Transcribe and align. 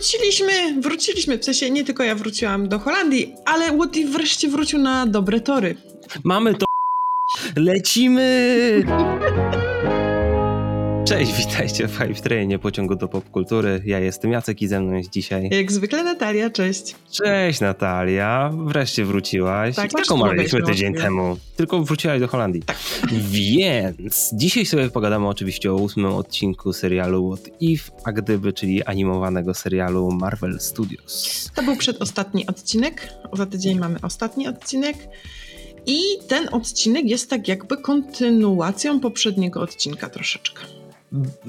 wróciliśmy, 0.00 0.80
wróciliśmy, 0.80 1.38
w 1.38 1.44
sensie 1.44 1.70
nie 1.70 1.84
tylko 1.84 2.02
ja 2.02 2.14
wróciłam 2.14 2.68
do 2.68 2.78
Holandii, 2.78 3.34
ale 3.44 3.72
Woody 3.72 4.06
wreszcie 4.06 4.48
wrócił 4.48 4.78
na 4.78 5.06
dobre 5.06 5.40
tory. 5.40 5.76
Mamy 6.24 6.54
to. 6.54 6.66
Lecimy! 7.56 8.82
Cześć, 11.10 11.32
witajcie 11.32 11.88
w 11.88 11.98
Hype 11.98 12.14
Trainie 12.14 12.58
pociągu 12.58 12.96
do 12.96 13.08
popkultury. 13.08 13.82
Ja 13.84 13.98
jestem 13.98 14.32
Jacek 14.32 14.62
i 14.62 14.68
ze 14.68 14.80
mną 14.80 14.92
jest 14.92 15.10
dzisiaj. 15.10 15.48
Jak 15.52 15.72
zwykle 15.72 16.04
Natalia, 16.04 16.50
cześć. 16.50 16.94
Cześć 17.10 17.60
Natalia, 17.60 18.50
wreszcie 18.66 19.04
wróciłaś. 19.04 19.76
Tak, 19.76 19.92
tak 19.92 20.12
omawialiśmy 20.12 20.62
tydzień 20.62 20.94
no. 20.94 21.00
temu. 21.00 21.36
Tylko 21.56 21.84
wróciłaś 21.84 22.20
do 22.20 22.28
Holandii. 22.28 22.62
Tak. 22.62 22.76
Więc 23.30 24.30
dzisiaj 24.32 24.66
sobie 24.66 24.90
pogadamy 24.90 25.28
oczywiście 25.28 25.72
o 25.72 25.74
ósmym 25.74 26.12
odcinku 26.12 26.72
serialu 26.72 27.36
What 27.36 27.50
If, 27.60 27.90
a 28.04 28.12
gdyby, 28.12 28.52
czyli 28.52 28.84
animowanego 28.84 29.54
serialu 29.54 30.10
Marvel 30.10 30.60
Studios. 30.60 31.50
To 31.54 31.62
był 31.62 31.76
przedostatni 31.76 32.46
odcinek, 32.46 33.08
za 33.32 33.46
tydzień 33.46 33.78
mamy 33.78 33.98
ostatni 34.02 34.48
odcinek. 34.48 34.96
I 35.86 36.00
ten 36.28 36.48
odcinek 36.52 37.04
jest 37.04 37.30
tak 37.30 37.48
jakby 37.48 37.76
kontynuacją 37.76 39.00
poprzedniego 39.00 39.60
odcinka 39.60 40.08
troszeczkę. 40.08 40.79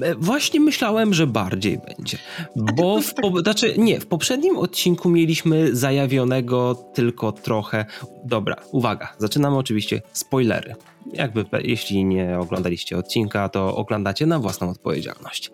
E, 0.02 0.14
Właśnie 0.14 0.60
myślałem, 0.60 1.14
że 1.14 1.26
bardziej 1.26 1.78
będzie. 1.78 2.18
Bo 2.56 3.00
w, 3.00 3.14
po, 3.14 3.40
znaczy, 3.40 3.74
nie, 3.78 4.00
w 4.00 4.06
poprzednim 4.06 4.58
odcinku 4.58 5.08
mieliśmy 5.08 5.76
zajawionego 5.76 6.74
tylko 6.94 7.32
trochę. 7.32 7.86
Dobra, 8.24 8.56
uwaga, 8.72 9.14
zaczynamy 9.18 9.56
oczywiście 9.56 10.02
spoilery. 10.12 10.74
Jakby, 11.12 11.44
jeśli 11.62 12.04
nie 12.04 12.38
oglądaliście 12.38 12.98
odcinka, 12.98 13.48
to 13.48 13.76
oglądacie 13.76 14.26
na 14.26 14.38
własną 14.38 14.70
odpowiedzialność. 14.70 15.50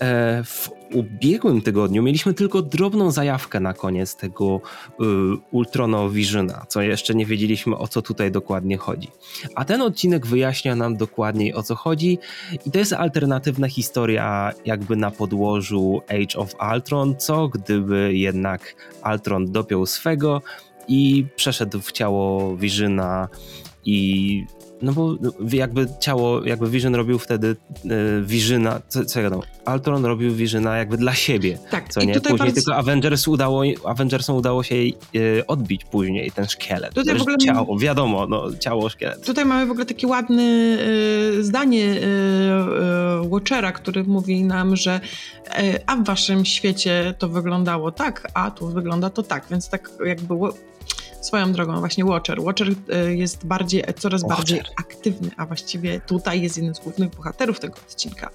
E, 0.00 0.44
W 0.44 0.70
ubiegłym 0.94 1.62
tygodniu 1.62 2.02
mieliśmy 2.02 2.34
tylko 2.34 2.62
drobną 2.62 3.10
zajawkę 3.10 3.60
na 3.60 3.74
koniec 3.74 4.16
tego 4.16 4.60
y, 4.90 5.04
Ultrono 5.50 6.10
Visiona, 6.10 6.66
co 6.68 6.82
jeszcze 6.82 7.14
nie 7.14 7.26
wiedzieliśmy 7.26 7.76
o 7.76 7.88
co 7.88 8.02
tutaj 8.02 8.30
dokładnie 8.30 8.76
chodzi. 8.76 9.08
A 9.54 9.64
ten 9.64 9.82
odcinek 9.82 10.26
wyjaśnia 10.26 10.76
nam 10.76 10.96
dokładniej 10.96 11.54
o 11.54 11.62
co 11.62 11.74
chodzi 11.74 12.18
i 12.66 12.70
to 12.70 12.78
jest 12.78 12.92
alternatywna 12.92 13.68
historia 13.68 14.52
jakby 14.64 14.96
na 14.96 15.10
podłożu 15.10 16.02
Age 16.08 16.38
of 16.38 16.54
Ultron, 16.74 17.16
co 17.16 17.48
gdyby 17.48 18.10
jednak 18.14 18.74
Ultron 19.12 19.52
dopiął 19.52 19.86
swego 19.86 20.42
i 20.88 21.26
przeszedł 21.36 21.80
w 21.80 21.92
ciało 21.92 22.56
Visiona 22.56 23.28
i 23.84 24.46
no 24.82 24.92
bo 24.92 25.16
jakby 25.52 25.86
ciało, 26.00 26.44
jakby 26.44 26.70
Vision 26.70 26.94
robił 26.94 27.18
wtedy 27.18 27.56
y, 27.84 27.88
Visiona, 28.24 28.80
co, 28.88 29.04
co 29.04 29.20
ja 29.20 29.30
gadam, 29.30 29.40
Ultron 29.74 30.04
robił 30.04 30.34
Visiona 30.34 30.76
jakby 30.76 30.96
dla 30.96 31.14
siebie, 31.14 31.58
Tak, 31.70 31.88
co 31.88 32.00
i 32.00 32.06
nie? 32.06 32.14
Później 32.20 32.38
bardzo- 32.38 32.54
tylko 32.54 32.76
Avengers 32.76 33.28
udało, 33.28 33.62
Avengersom 33.84 34.36
udało 34.36 34.62
się 34.62 34.74
jej 34.74 34.94
y, 35.16 35.46
odbić 35.46 35.84
później 35.84 36.30
ten 36.30 36.46
szkielet. 36.48 36.94
Tutaj 36.94 37.18
w 37.18 37.20
ogóle- 37.22 37.36
ciało, 37.38 37.78
wiadomo, 37.78 38.26
no 38.26 38.44
ciało, 38.60 38.88
szkielet. 38.88 39.26
Tutaj 39.26 39.44
mamy 39.44 39.66
w 39.66 39.70
ogóle 39.70 39.86
takie 39.86 40.06
ładne 40.06 40.42
y, 40.42 41.44
zdanie 41.44 42.00
Watchera, 43.24 43.72
który 43.72 44.04
mówi 44.04 44.44
nam, 44.44 44.76
że 44.76 45.00
a 45.86 45.96
w 45.96 46.04
waszym 46.04 46.44
świecie 46.44 47.14
to 47.18 47.28
wyglądało 47.28 47.92
tak, 47.92 48.28
a 48.34 48.50
tu 48.50 48.68
wygląda 48.68 49.10
to 49.10 49.22
tak, 49.22 49.44
więc 49.50 49.68
tak 49.68 49.90
jakby 50.06 50.34
swoją 51.20 51.52
drogą 51.52 51.78
właśnie 51.78 52.04
Watcher. 52.04 52.42
Watcher 52.42 52.68
y, 52.68 53.16
jest 53.16 53.46
bardziej, 53.46 53.84
coraz 53.98 54.22
Watcher. 54.22 54.36
bardziej 54.38 54.60
aktywny, 54.76 55.30
a 55.36 55.46
właściwie 55.46 56.00
tutaj 56.00 56.42
jest 56.42 56.56
jeden 56.56 56.74
z 56.74 56.78
głównych 56.80 57.10
bohaterów 57.10 57.60
tego 57.60 57.74
odcinka. 57.88 58.30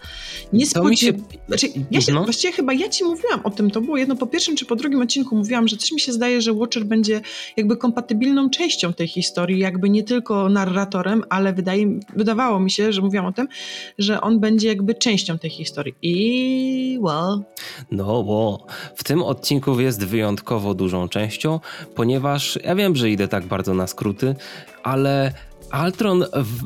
Nie 0.54 0.66
mi 0.90 0.98
się- 0.98 1.14
znaczy, 1.48 1.68
ja 1.92 2.02
się, 2.02 2.14
No. 2.14 2.24
Właściwie 2.24 2.54
chyba 2.54 2.74
ja 2.74 2.90
ci 2.90 3.04
mówiłam 3.04 3.40
o 3.44 3.50
tym, 3.50 3.72
to 3.72 3.82
było 3.82 3.98
jedno 3.98 4.16
po 4.16 4.28
pierwszym 4.28 4.56
czy 4.56 4.66
po 4.66 4.76
drugim 4.76 5.02
odcinku 5.02 5.36
mówiłam, 5.36 5.68
że 5.68 5.78
coś 5.78 5.92
mi 5.92 6.00
się 6.00 6.14
zdaje, 6.14 6.42
że 6.42 6.54
Watcher 6.54 6.86
będzie 6.86 7.22
jakby 7.58 7.78
kompatybilną 7.78 8.50
częścią 8.50 8.94
tej 8.94 9.08
historii, 9.08 9.60
jakby 9.60 9.90
nie 9.90 10.04
tylko 10.04 10.50
narratorem, 10.50 11.24
ale 11.30 11.54
wydaje, 11.54 12.00
wydawało 12.16 12.60
mi 12.60 12.72
się, 12.72 12.94
że 12.94 13.02
mówiłam 13.02 13.26
o 13.26 13.32
tym, 13.34 13.48
że 13.98 14.22
on 14.22 14.40
będzie 14.40 14.68
jakby 14.68 14.96
częścią 14.96 15.40
tej 15.40 15.50
historii. 15.50 15.96
I 16.02 17.00
well, 17.02 17.40
No 17.92 18.24
bo 18.24 18.66
w 18.96 19.04
tym 19.04 19.24
odcinku 19.24 19.80
jest 19.80 20.06
wyjątkowo 20.06 20.74
dużą 20.74 21.08
częścią, 21.10 21.60
ponieważ 21.96 22.60
ja 22.76 22.84
wiem, 22.84 22.96
że 22.96 23.10
idę 23.10 23.28
tak 23.28 23.46
bardzo 23.46 23.74
na 23.74 23.88
skróty, 23.88 24.36
ale 24.84 25.34
Altron, 25.72 26.26
w, 26.34 26.64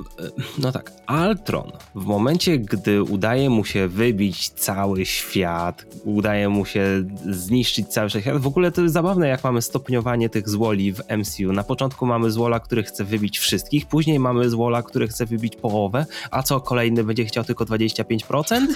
no 0.58 0.72
tak, 0.72 0.92
Altron 1.06 1.72
w 1.96 2.06
momencie, 2.06 2.58
gdy 2.58 3.04
udaje 3.04 3.50
mu 3.50 3.66
się 3.66 3.88
wybić 3.88 4.50
cały 4.50 5.06
świat, 5.06 5.86
udaje 6.04 6.50
mu 6.50 6.66
się 6.66 7.04
zniszczyć 7.30 7.88
cały 7.88 8.10
świat, 8.10 8.38
w 8.38 8.48
ogóle 8.48 8.72
to 8.72 8.82
jest 8.82 8.94
zabawne, 8.94 9.28
jak 9.28 9.44
mamy 9.44 9.62
stopniowanie 9.62 10.30
tych 10.30 10.50
złoli 10.50 10.94
w 10.94 11.02
MCU. 11.18 11.54
Na 11.54 11.64
początku 11.64 12.06
mamy 12.06 12.32
złola, 12.32 12.60
który 12.60 12.84
chce 12.84 13.04
wybić 13.04 13.40
wszystkich, 13.40 13.86
później 13.86 14.20
mamy 14.20 14.50
złola, 14.50 14.84
który 14.84 15.08
chce 15.08 15.26
wybić 15.26 15.56
połowę, 15.56 16.06
a 16.32 16.44
co 16.44 16.62
kolejny 16.62 17.04
będzie 17.04 17.26
chciał 17.26 17.44
tylko 17.44 17.66
25%? 17.66 18.68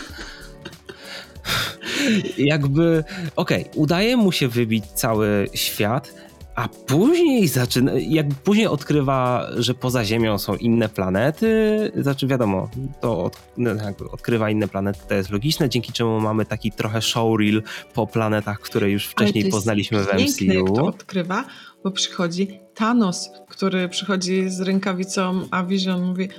jakby, 2.37 3.03
okej, 3.35 3.65
udaje 3.75 4.17
mu 4.17 4.31
się 4.31 4.47
wybić 4.47 4.85
cały 4.85 5.49
świat, 5.53 6.13
a 6.55 6.67
później 6.67 7.47
zaczyna, 7.47 7.91
jak 8.07 8.27
później 8.27 8.67
odkrywa, 8.67 9.47
że 9.57 9.73
poza 9.73 10.05
Ziemią 10.05 10.37
są 10.37 10.55
inne 10.55 10.89
planety, 10.89 11.91
znaczy 11.95 12.27
wiadomo, 12.27 12.69
to 13.01 13.23
od, 13.23 13.37
no, 13.57 13.73
jakby 13.73 14.11
odkrywa 14.11 14.49
inne 14.49 14.67
planety, 14.67 14.99
to 15.07 15.13
jest 15.13 15.29
logiczne, 15.29 15.69
dzięki 15.69 15.93
czemu 15.93 16.19
mamy 16.19 16.45
taki 16.45 16.71
trochę 16.71 17.01
showreel 17.01 17.63
po 17.93 18.07
planetach, 18.07 18.59
które 18.59 18.89
już 18.89 19.07
wcześniej 19.07 19.49
poznaliśmy 19.49 19.99
w 20.03 20.09
piękne, 20.09 20.55
jak 20.55 20.65
to 20.65 20.73
MCU. 20.73 20.85
odkrywa, 20.85 21.45
bo 21.83 21.91
przychodzi 21.91 22.59
Thanos, 22.73 23.29
który 23.49 23.89
przychodzi 23.89 24.49
z 24.49 24.61
rękawicą, 24.61 25.47
a 25.51 25.63
Vision 25.63 26.03
mówi 26.03 26.29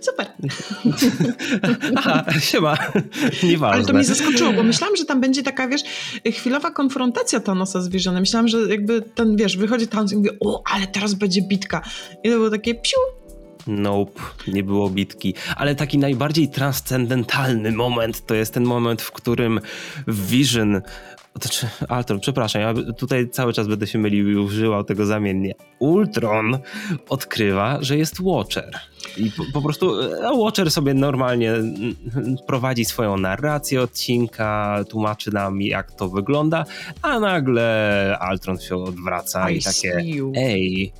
super. 0.00 0.26
Aha, 1.96 2.24
siema, 2.40 2.78
nieważne. 3.42 3.76
Ale 3.76 3.84
to 3.84 3.92
mnie 3.92 4.04
zaskoczyło, 4.04 4.52
bo 4.52 4.62
myślałam, 4.62 4.96
że 4.96 5.04
tam 5.04 5.20
będzie 5.20 5.42
taka, 5.42 5.68
wiesz, 5.68 5.82
chwilowa 6.32 6.70
konfrontacja 6.70 7.40
Thanosa 7.40 7.80
z 7.80 7.88
Visionem. 7.88 8.20
Myślałam, 8.20 8.48
że 8.48 8.58
jakby 8.68 9.02
ten, 9.02 9.36
wiesz, 9.36 9.56
wychodzi 9.56 9.88
Thanos 9.88 10.12
i 10.12 10.16
mówi, 10.16 10.30
o, 10.40 10.62
ale 10.74 10.86
teraz 10.86 11.14
będzie 11.14 11.42
bitka. 11.42 11.82
I 12.24 12.30
to 12.30 12.36
było 12.36 12.50
takie 12.50 12.74
piu, 12.74 12.98
Nope, 13.66 14.20
nie 14.48 14.62
było 14.62 14.90
bitki. 14.90 15.34
Ale 15.56 15.74
taki 15.74 15.98
najbardziej 15.98 16.48
transcendentalny 16.48 17.72
moment 17.72 18.26
to 18.26 18.34
jest 18.34 18.54
ten 18.54 18.64
moment, 18.64 19.02
w 19.02 19.12
którym 19.12 19.60
Vision. 20.08 20.80
Znaczy, 21.34 21.68
Ultron, 21.96 22.20
przepraszam, 22.20 22.62
ja 22.62 22.74
tutaj 22.98 23.28
cały 23.28 23.52
czas 23.52 23.68
będę 23.68 23.86
się 23.86 23.98
mylił 23.98 24.30
i 24.30 24.36
używał 24.36 24.84
tego 24.84 25.06
zamiennie. 25.06 25.54
Ultron 25.78 26.58
odkrywa, 27.08 27.78
że 27.80 27.96
jest 27.96 28.20
Watcher. 28.20 28.78
I 29.16 29.30
po, 29.30 29.42
po 29.52 29.62
prostu 29.62 30.00
e, 30.00 30.36
Watcher 30.38 30.70
sobie 30.70 30.94
normalnie 30.94 31.52
prowadzi 32.46 32.84
swoją 32.84 33.16
narrację 33.16 33.82
odcinka, 33.82 34.80
tłumaczy 34.88 35.34
nam 35.34 35.62
jak 35.62 35.92
to 35.92 36.08
wygląda, 36.08 36.64
a 37.02 37.20
nagle 37.20 38.18
Ultron 38.32 38.58
się 38.58 38.76
odwraca 38.76 39.50
i, 39.50 39.58
I 39.58 39.62
takie 39.62 39.96
ej, 40.36 40.92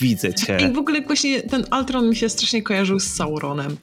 widzę 0.00 0.34
cię. 0.34 0.58
I 0.70 0.72
w 0.72 0.78
ogóle 0.78 1.02
właśnie 1.02 1.42
ten 1.42 1.64
Ultron 1.78 2.08
mi 2.08 2.16
się 2.16 2.28
strasznie 2.28 2.62
kojarzył 2.62 3.00
z 3.00 3.06
Sauronem. 3.06 3.76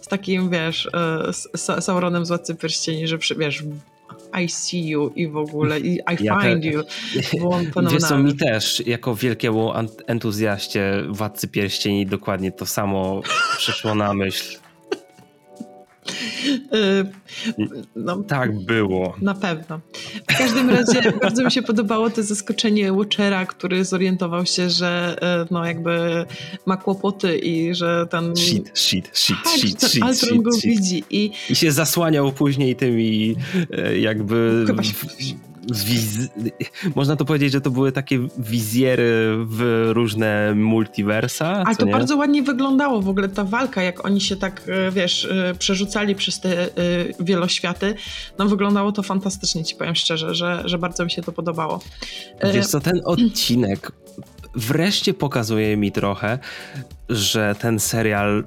Z 0.00 0.08
takim, 0.08 0.50
wiesz, 0.50 0.86
e, 0.94 1.32
z 1.32 1.48
Sa- 1.54 1.80
Sauronem 1.80 2.26
z 2.26 2.28
Władcy 2.28 2.54
Pierścieni, 2.54 3.08
że 3.08 3.18
wiesz, 3.38 3.64
I 4.42 4.48
see 4.48 4.88
you 4.88 5.12
i 5.16 5.28
w 5.28 5.36
ogóle 5.36 5.80
i 5.80 5.94
I 5.94 6.24
Ja 6.24 6.40
find 6.40 6.62
te- 6.62 6.68
you. 6.68 6.82
Wiesz 7.92 8.02
co, 8.02 8.18
mi 8.18 8.36
też, 8.36 8.86
jako 8.86 9.14
wielkiemu 9.14 9.72
entuzjaście 10.06 11.02
Władcy 11.08 11.48
Pierścieni 11.48 12.06
dokładnie 12.06 12.52
to 12.52 12.66
samo 12.66 13.20
przyszło 13.58 13.94
na 13.94 14.14
myśl. 14.14 14.58
E, 16.72 17.04
No, 17.96 18.16
Tak 18.16 18.58
było. 18.64 19.16
Na 19.22 19.34
pewno. 19.34 19.80
W 20.30 20.38
każdym 20.38 20.70
razie 20.70 21.12
bardzo 21.22 21.44
mi 21.44 21.50
się 21.50 21.62
podobało 21.62 22.10
to 22.10 22.22
zaskoczenie 22.22 22.92
Watchera, 22.92 23.46
który 23.46 23.84
zorientował 23.84 24.46
się, 24.46 24.70
że 24.70 25.16
e, 25.22 25.46
no 25.50 25.66
jakby 25.66 26.24
ma 26.66 26.76
kłopoty 26.76 27.36
i 27.38 27.74
że 27.74 28.06
ten... 28.10 28.36
Shit, 28.36 28.70
shit, 28.74 29.10
shit, 29.12 29.36
Tak, 29.44 29.52
shit, 29.52 29.80
ten 29.80 29.88
shit, 29.90 30.02
Ultron 30.04 30.42
go 30.42 30.52
shit, 30.52 30.60
shit. 30.62 30.70
widzi 30.70 31.04
i 31.10 31.30
I 31.50 31.54
się 31.56 31.72
zasłaniał 31.72 32.32
później 32.32 32.76
tymi 32.76 33.36
e, 33.70 33.98
jakby... 33.98 34.64
Chyba 34.66 34.82
się- 34.82 34.94
Wiz... 35.74 36.28
Można 36.94 37.16
to 37.16 37.24
powiedzieć, 37.24 37.52
że 37.52 37.60
to 37.60 37.70
były 37.70 37.92
takie 37.92 38.28
wizjery 38.38 39.36
w 39.46 39.90
różne 39.92 40.54
multiversa. 40.54 41.46
Ale 41.66 41.76
to 41.76 41.86
nie? 41.86 41.92
bardzo 41.92 42.16
ładnie 42.16 42.42
wyglądało 42.42 43.02
w 43.02 43.08
ogóle 43.08 43.28
ta 43.28 43.44
walka, 43.44 43.82
jak 43.82 44.04
oni 44.04 44.20
się 44.20 44.36
tak, 44.36 44.62
e, 44.66 44.90
wiesz, 44.90 45.24
e, 45.24 45.54
przerzucali 45.58 46.14
przez 46.14 46.40
te 46.40 46.62
e, 46.62 46.68
wieloświaty. 47.20 47.94
No 48.38 48.46
wyglądało 48.46 48.92
to 48.92 49.02
fantastycznie, 49.02 49.64
ci 49.64 49.76
powiem 49.76 49.94
szczerze, 49.94 50.34
że, 50.34 50.62
że 50.64 50.78
bardzo 50.78 51.04
mi 51.04 51.10
się 51.10 51.22
to 51.22 51.32
podobało. 51.32 51.80
Wiesz 52.54 52.66
co, 52.66 52.80
ten 52.80 53.00
odcinek 53.04 53.92
wreszcie 54.54 55.14
pokazuje 55.14 55.76
mi 55.76 55.92
trochę, 55.92 56.38
że 57.08 57.54
ten 57.58 57.80
serial 57.80 58.44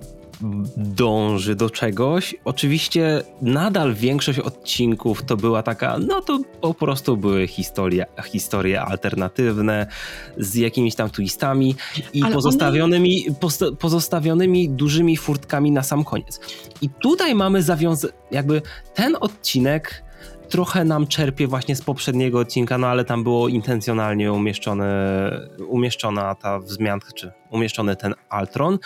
dąży 0.78 1.56
do 1.56 1.70
czegoś. 1.70 2.36
Oczywiście 2.46 3.22
nadal 3.42 3.94
większość 3.94 4.40
odcinków 4.40 5.24
to 5.24 5.38
była 5.38 5.64
taka, 5.64 5.98
no 6.08 6.22
to 6.22 6.40
po 6.62 6.74
prostu 6.74 7.18
były 7.18 7.48
historie, 7.48 8.06
historie 8.26 8.82
alternatywne 8.82 9.88
z 10.38 10.56
jakimiś 10.56 10.96
tam 10.96 11.10
twistami 11.10 11.76
i 12.14 12.22
pozostawionymi, 12.26 13.26
one... 13.30 13.76
pozostawionymi 13.76 14.70
dużymi 14.70 15.18
furtkami 15.18 15.72
na 15.72 15.84
sam 15.84 16.04
koniec. 16.04 16.40
I 16.82 16.90
tutaj 16.90 17.36
mamy 17.36 17.64
zawiązać, 17.64 18.12
jakby 18.32 18.62
ten 18.94 19.16
odcinek 19.20 20.04
trochę 20.50 20.84
nam 20.84 21.08
czerpie 21.08 21.48
właśnie 21.48 21.76
z 21.76 21.82
poprzedniego 21.82 22.40
odcinka, 22.40 22.78
no 22.78 22.88
ale 22.88 23.06
tam 23.06 23.24
było 23.24 23.48
intencjonalnie 23.48 24.34
umieszczone, 24.34 25.32
umieszczona 25.68 26.36
ta 26.36 26.60
wzmianka, 26.60 27.08
czy 27.16 27.32
umieszczony 27.52 27.96
ten 27.96 28.14
Altron, 28.30 28.80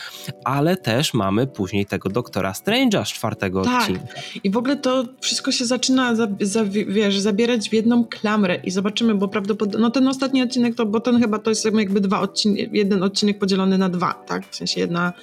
ale 0.44 0.78
też 0.78 1.14
mamy 1.14 1.48
później 1.48 1.86
tego 1.86 2.10
Doktora 2.10 2.52
Strange'a 2.52 3.06
z 3.06 3.08
czwartego 3.08 3.62
tak. 3.62 3.82
odcinka. 3.82 4.04
I 4.44 4.52
w 4.52 4.58
ogóle 4.58 4.76
to 4.76 5.06
wszystko 5.22 5.52
się 5.52 5.66
zaczyna 5.66 6.16
za, 6.16 6.28
za, 6.42 6.66
wiesz, 6.66 7.20
zabierać 7.20 7.70
w 7.70 7.74
jedną 7.74 8.06
klamrę 8.06 8.56
i 8.64 8.72
zobaczymy, 8.72 9.16
bo 9.16 9.28
prawdopodobnie, 9.28 9.82
no 9.82 9.92
ten 9.92 10.08
ostatni 10.08 10.42
odcinek, 10.42 10.76
to, 10.76 10.86
bo 10.86 11.00
ten 11.00 11.20
chyba 11.20 11.40
to 11.40 11.50
jest 11.50 11.66
jakby 11.66 12.02
dwa 12.02 12.20
odcinek, 12.20 12.74
jeden 12.74 13.04
odcinek 13.04 13.40
podzielony 13.40 13.78
na 13.78 13.90
dwa, 13.90 14.14
tak? 14.14 14.48
W 14.50 14.56
sensie 14.56 14.80
jedna, 14.80 15.14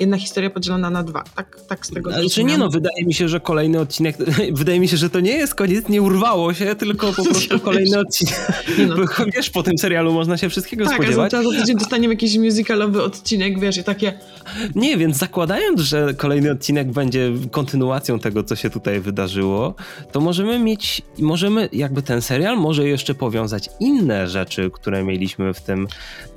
jedna 0.00 0.16
historia 0.16 0.50
podzielona 0.50 0.90
na 0.90 1.02
dwa, 1.02 1.24
tak, 1.36 1.60
tak 1.68 1.86
z 1.86 1.90
tego 1.90 2.14
Ale 2.14 2.28
czy 2.28 2.44
nie, 2.44 2.58
no 2.58 2.68
wydaje 2.68 3.04
mi 3.06 3.14
się, 3.14 3.28
że 3.28 3.40
kolejny 3.40 3.80
odcinek, 3.80 4.16
wydaje 4.52 4.80
mi 4.80 4.88
się, 4.88 4.96
że 4.96 5.10
to 5.10 5.20
nie 5.20 5.32
jest 5.32 5.54
koniec, 5.54 5.88
nie 5.88 6.02
urwało 6.02 6.54
się, 6.54 6.74
tylko 6.74 7.12
po 7.12 7.24
prostu 7.30 7.60
kolejny 7.60 7.98
odcinek. 7.98 8.52
No. 8.88 8.94
Wiesz, 9.36 9.50
po 9.50 9.62
tym 9.62 9.78
serialu 9.78 10.12
można 10.12 10.36
się 10.36 10.48
wszystkiego 10.48 10.84
tak, 10.84 10.94
spodziewać. 10.94 11.30
Tak, 11.30 11.40
a 11.40 11.42
za 11.42 11.60
tydzień 11.60 11.76
dostaniemy 11.76 12.14
jakiś 12.14 12.38
musical 12.38 12.82
nowy 12.86 13.02
odcinek, 13.02 13.60
wiesz, 13.60 13.76
i 13.76 13.84
takie... 13.84 14.18
Nie, 14.74 14.96
więc 14.96 15.16
zakładając, 15.16 15.80
że 15.80 16.14
kolejny 16.14 16.50
odcinek 16.50 16.92
będzie 16.92 17.32
kontynuacją 17.50 18.18
tego, 18.18 18.42
co 18.42 18.56
się 18.56 18.70
tutaj 18.70 19.00
wydarzyło, 19.00 19.74
to 20.12 20.20
możemy 20.20 20.58
mieć, 20.58 21.02
możemy 21.18 21.68
jakby 21.72 22.02
ten 22.02 22.22
serial 22.22 22.58
może 22.58 22.88
jeszcze 22.88 23.14
powiązać 23.14 23.70
inne 23.80 24.28
rzeczy, 24.28 24.70
które 24.70 25.04
mieliśmy 25.04 25.54
w 25.54 25.60
tym, 25.60 25.88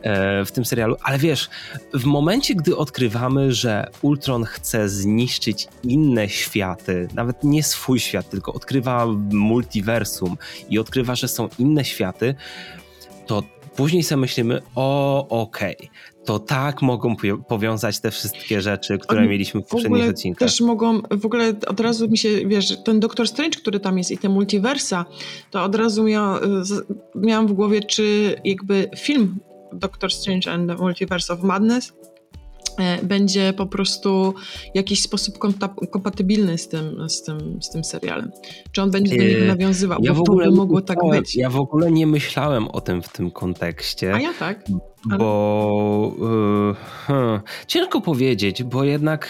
e, 0.02 0.46
w 0.46 0.52
tym 0.52 0.66
serialu, 0.66 0.96
ale 1.04 1.18
wiesz, 1.18 1.50
w 1.94 2.06
momencie, 2.06 2.56
gdy 2.56 2.78
odkrywamy, 2.78 3.54
że 3.54 3.88
Ultron 4.02 4.44
chce 4.44 4.90
zniszczyć 4.90 5.68
inne 5.84 6.30
światy, 6.30 7.08
nawet 7.14 7.44
nie 7.44 7.64
swój 7.64 8.00
świat, 8.00 8.30
tylko 8.30 8.54
odkrywa 8.54 9.06
multiversum 9.32 10.38
i 10.70 10.80
odkrywa, 10.80 11.16
że 11.16 11.28
są 11.28 11.50
inne 11.60 11.86
światy, 11.86 12.36
to 13.26 13.44
później 13.78 14.04
sobie 14.04 14.22
myślimy, 14.22 14.62
o 14.76 15.28
okej, 15.42 15.76
okay, 15.76 15.90
to 16.28 16.40
tak 16.40 16.82
mogą 16.82 17.16
powiązać 17.48 18.00
te 18.00 18.12
wszystkie 18.12 18.62
rzeczy, 18.62 18.98
które 18.98 19.20
Oni 19.20 19.30
mieliśmy 19.30 19.62
w 19.62 19.66
poprzednich 19.66 20.10
odcinkach. 20.10 20.50
Też 20.50 20.62
mogą, 20.62 21.02
w 21.12 21.26
ogóle 21.26 21.54
od 21.68 21.80
razu 21.80 22.10
mi 22.10 22.18
się, 22.18 22.30
wiesz, 22.48 22.84
ten 22.84 23.00
Doctor 23.00 23.28
Strange, 23.28 23.60
który 23.60 23.80
tam 23.80 23.98
jest 23.98 24.12
i 24.12 24.18
te 24.18 24.30
multiversa, 24.30 25.06
to 25.52 25.64
od 25.64 25.76
razu 25.76 26.04
mia, 26.04 26.40
miałam 27.16 27.48
w 27.48 27.54
głowie, 27.54 27.82
czy 27.82 28.36
jakby 28.44 28.90
film 28.98 29.40
Doctor 29.74 30.12
Strange 30.12 30.52
and 30.52 30.70
the 30.70 30.76
Multiverse 30.76 31.34
of 31.34 31.44
Madness 31.44 31.94
będzie 33.04 33.54
po 33.54 33.66
prostu 33.66 34.34
w 34.74 34.76
jakiś 34.76 35.02
sposób 35.02 35.38
kompatybilny 35.92 36.58
z 36.58 36.68
tym, 36.68 37.10
z 37.10 37.24
tym, 37.24 37.62
z 37.62 37.70
tym 37.70 37.84
serialem. 37.84 38.32
Czy 38.72 38.82
on 38.82 38.92
będzie 38.92 39.18
do 39.18 39.24
niego 39.24 39.44
e, 39.44 39.48
nawiązywał, 39.48 40.00
ja 40.02 40.14
bo 40.14 40.18
w 40.18 40.30
ogóle 40.30 40.46
to 40.46 40.52
by 40.52 40.58
mogło 40.58 40.82
tak 40.82 40.98
być. 41.12 41.36
Ja 41.36 41.50
w 41.50 41.60
ogóle 41.60 41.92
nie 41.92 42.08
myślałem 42.08 42.68
o 42.68 42.82
tym 42.82 43.02
w 43.02 43.10
tym 43.10 43.32
kontekście. 43.32 44.14
A 44.14 44.20
ja 44.20 44.34
tak. 44.40 44.64
Ale... 45.10 45.18
Bo 45.18 46.16
yy, 46.20 46.76
hmm, 47.08 47.42
ciężko 47.68 48.02
powiedzieć, 48.02 48.64
bo 48.64 48.84
jednak 48.84 49.28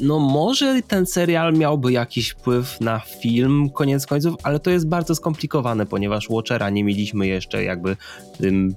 no 0.00 0.18
może 0.18 0.82
ten 0.88 1.06
serial 1.06 1.54
miałby 1.54 1.92
jakiś 1.92 2.28
wpływ 2.28 2.80
na 2.80 2.98
film 2.98 3.70
koniec 3.70 4.06
końców, 4.06 4.34
ale 4.42 4.60
to 4.60 4.70
jest 4.70 4.88
bardzo 4.88 5.14
skomplikowane, 5.14 5.86
ponieważ 5.86 6.30
Watchera 6.30 6.70
nie 6.70 6.84
mieliśmy 6.84 7.26
jeszcze 7.26 7.64
jakby 7.64 7.96
tym 8.38 8.74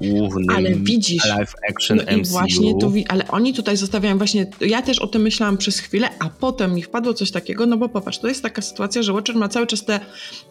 głównym 0.00 0.56
ale 0.56 0.74
widzisz, 0.74 1.24
live 1.24 1.54
action 1.70 2.00
no 2.06 2.16
MCU. 2.16 2.30
właśnie 2.30 2.74
tu, 2.80 2.92
ale 3.08 3.28
oni 3.28 3.54
tutaj 3.54 3.76
zostawiają 3.76 4.18
właśnie, 4.18 4.46
ja 4.60 4.82
też 4.82 4.98
o 4.98 5.06
tym 5.06 5.22
myślałam 5.22 5.56
przez 5.56 5.78
chwilę, 5.78 6.08
a 6.18 6.30
potem 6.30 6.74
mi 6.74 6.82
wpadło 6.82 7.14
coś 7.14 7.30
takiego, 7.30 7.66
no 7.66 7.76
bo 7.76 7.88
popatrz, 7.88 8.18
to 8.18 8.28
jest 8.28 8.42
taka 8.42 8.62
sytuacja, 8.62 9.02
że 9.02 9.12
Watcher 9.12 9.36
ma 9.36 9.48
cały 9.48 9.66
czas 9.66 9.84
te 9.84 10.00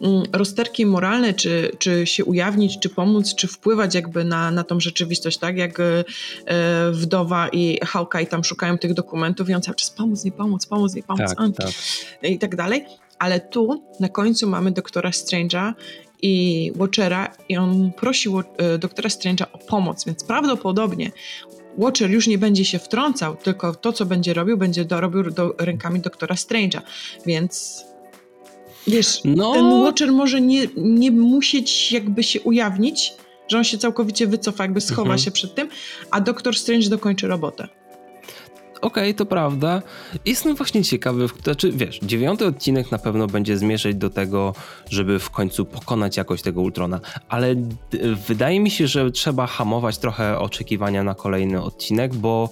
mm, 0.02 0.22
rozterki 0.32 0.86
moralne, 0.86 1.34
czy, 1.34 1.70
czy 1.78 2.06
się 2.06 2.24
ujawnić, 2.24 2.78
czy 2.78 2.88
pomóc, 2.88 3.34
czy 3.34 3.48
wpływać 3.48 3.94
jakby 3.94 4.24
na, 4.24 4.50
na 4.50 4.64
tą 4.64 4.80
rzeczywistość, 4.80 5.38
tak, 5.38 5.56
jak 5.56 5.80
e, 5.80 6.04
Wdowa 6.92 7.48
i 7.48 7.78
Hawkeye 7.84 8.26
tam 8.26 8.44
szukają 8.44 8.78
tych 8.78 8.94
dokumentów 8.94 9.48
i 9.48 9.54
on 9.54 9.62
cały 9.62 9.74
czas 9.74 9.90
pomóc, 9.90 10.24
nie 10.24 10.32
pomóc, 10.32 10.66
pomóc, 10.66 10.94
nie 10.94 11.02
pomóc, 11.02 11.34
tak, 11.36 11.56
tak. 11.56 11.70
i 12.22 12.38
tak 12.38 12.56
dalej. 12.56 12.84
Ale 13.18 13.40
tu 13.40 13.84
na 14.00 14.08
końcu 14.08 14.48
mamy 14.48 14.70
doktora 14.70 15.10
Strange'a 15.10 15.72
i 16.24 16.72
Watchera 16.76 17.32
i 17.48 17.56
on 17.56 17.92
prosi 17.92 18.28
e, 18.58 18.78
doktora 18.78 19.08
Strange'a 19.08 19.46
o 19.52 19.58
pomoc, 19.58 20.04
więc 20.04 20.24
prawdopodobnie 20.24 21.10
Watcher 21.78 22.10
już 22.10 22.26
nie 22.26 22.38
będzie 22.38 22.64
się 22.64 22.78
wtrącał, 22.78 23.36
tylko 23.36 23.74
to, 23.74 23.92
co 23.92 24.06
będzie 24.06 24.34
robił, 24.34 24.56
będzie 24.56 24.84
robił 24.90 25.30
do, 25.30 25.54
rękami 25.58 26.00
doktora 26.00 26.34
Strange'a, 26.34 26.80
więc 27.26 27.84
wiesz, 28.86 29.20
no. 29.24 29.52
ten 29.52 29.82
Watcher 29.82 30.12
może 30.12 30.40
nie, 30.40 30.68
nie 30.76 31.10
musieć 31.10 31.92
jakby 31.92 32.22
się 32.22 32.40
ujawnić, 32.40 33.12
że 33.48 33.58
on 33.58 33.64
się 33.64 33.78
całkowicie 33.78 34.26
wycofa, 34.26 34.64
jakby 34.64 34.80
schowa 34.80 35.02
mhm. 35.02 35.18
się 35.18 35.30
przed 35.30 35.54
tym, 35.54 35.68
a 36.10 36.20
doktor 36.20 36.56
Strange 36.56 36.88
dokończy 36.88 37.28
robotę 37.28 37.68
okej, 38.84 39.04
okay, 39.04 39.14
to 39.14 39.26
prawda. 39.26 39.82
Jestem 40.24 40.54
właśnie 40.54 40.84
ciekawy, 40.84 41.28
znaczy 41.42 41.72
wiesz, 41.72 42.00
dziewiąty 42.02 42.46
odcinek 42.46 42.90
na 42.90 42.98
pewno 42.98 43.26
będzie 43.26 43.58
zmierzać 43.58 43.94
do 43.94 44.10
tego, 44.10 44.54
żeby 44.90 45.18
w 45.18 45.30
końcu 45.30 45.64
pokonać 45.64 46.16
jakoś 46.16 46.42
tego 46.42 46.60
Ultrona, 46.60 47.00
ale 47.28 47.54
wydaje 48.28 48.60
mi 48.60 48.70
się, 48.70 48.86
że 48.86 49.10
trzeba 49.10 49.46
hamować 49.46 49.98
trochę 49.98 50.38
oczekiwania 50.38 51.04
na 51.04 51.14
kolejny 51.14 51.62
odcinek, 51.62 52.14
bo 52.14 52.50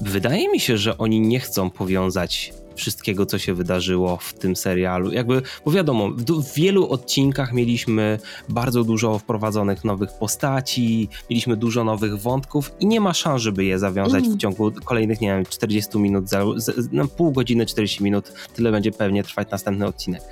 wydaje 0.00 0.48
mi 0.48 0.60
się, 0.60 0.78
że 0.78 0.98
oni 0.98 1.20
nie 1.20 1.40
chcą 1.40 1.70
powiązać 1.70 2.52
wszystkiego, 2.74 3.26
co 3.26 3.38
się 3.38 3.54
wydarzyło 3.54 4.16
w 4.16 4.32
tym 4.32 4.56
serialu. 4.56 5.12
Jakby, 5.12 5.42
bo 5.64 5.70
wiadomo, 5.70 6.10
w, 6.10 6.54
wielu 6.54 6.88
odcinkach 6.88 7.52
mieliśmy 7.52 8.18
bardzo 8.48 8.84
dużo 8.84 9.18
wprowadzonych 9.18 9.84
nowych 9.84 10.12
postaci, 10.12 11.08
mieliśmy 11.30 11.56
dużo 11.56 11.84
nowych 11.84 12.18
wątków 12.18 12.72
i 12.80 12.86
nie 12.86 13.00
ma 13.00 13.14
szans, 13.14 13.42
żeby 13.42 13.64
je 13.64 13.78
zawiązać 13.78 14.24
mm. 14.24 14.36
w 14.36 14.40
ciągu 14.40 14.72
kolejnych, 14.84 15.20
nie 15.20 15.28
wiem, 15.28 15.44
40 15.46 15.98
minut, 15.98 16.28
za, 16.28 16.44
na 16.92 17.06
pół 17.06 17.32
godziny, 17.32 17.66
40 17.66 18.04
minut, 18.04 18.32
tyle 18.54 18.72
będzie 18.72 18.92
pewnie 18.92 19.24
trwać 19.24 19.50
następny 19.50 19.86
odcinek. 19.86 20.22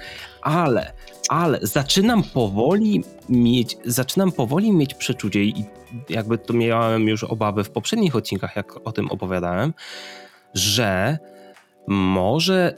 Ale, 0.42 0.92
ale 1.28 1.58
zaczynam 1.62 2.22
powoli 2.22 3.04
mieć, 3.28 3.76
zaczynam 3.84 4.32
powoli 4.32 4.72
mieć 4.72 4.94
przeczucie 4.94 5.44
i 5.44 5.64
jakby 6.08 6.38
to 6.38 6.52
miałem 6.52 7.08
już 7.08 7.24
obawy 7.24 7.64
w 7.64 7.70
poprzednich 7.70 8.16
odcinkach, 8.16 8.56
jak 8.56 8.86
o 8.86 8.92
tym 8.92 9.10
opowiadałem, 9.10 9.74
że 10.54 11.18
może 11.86 12.76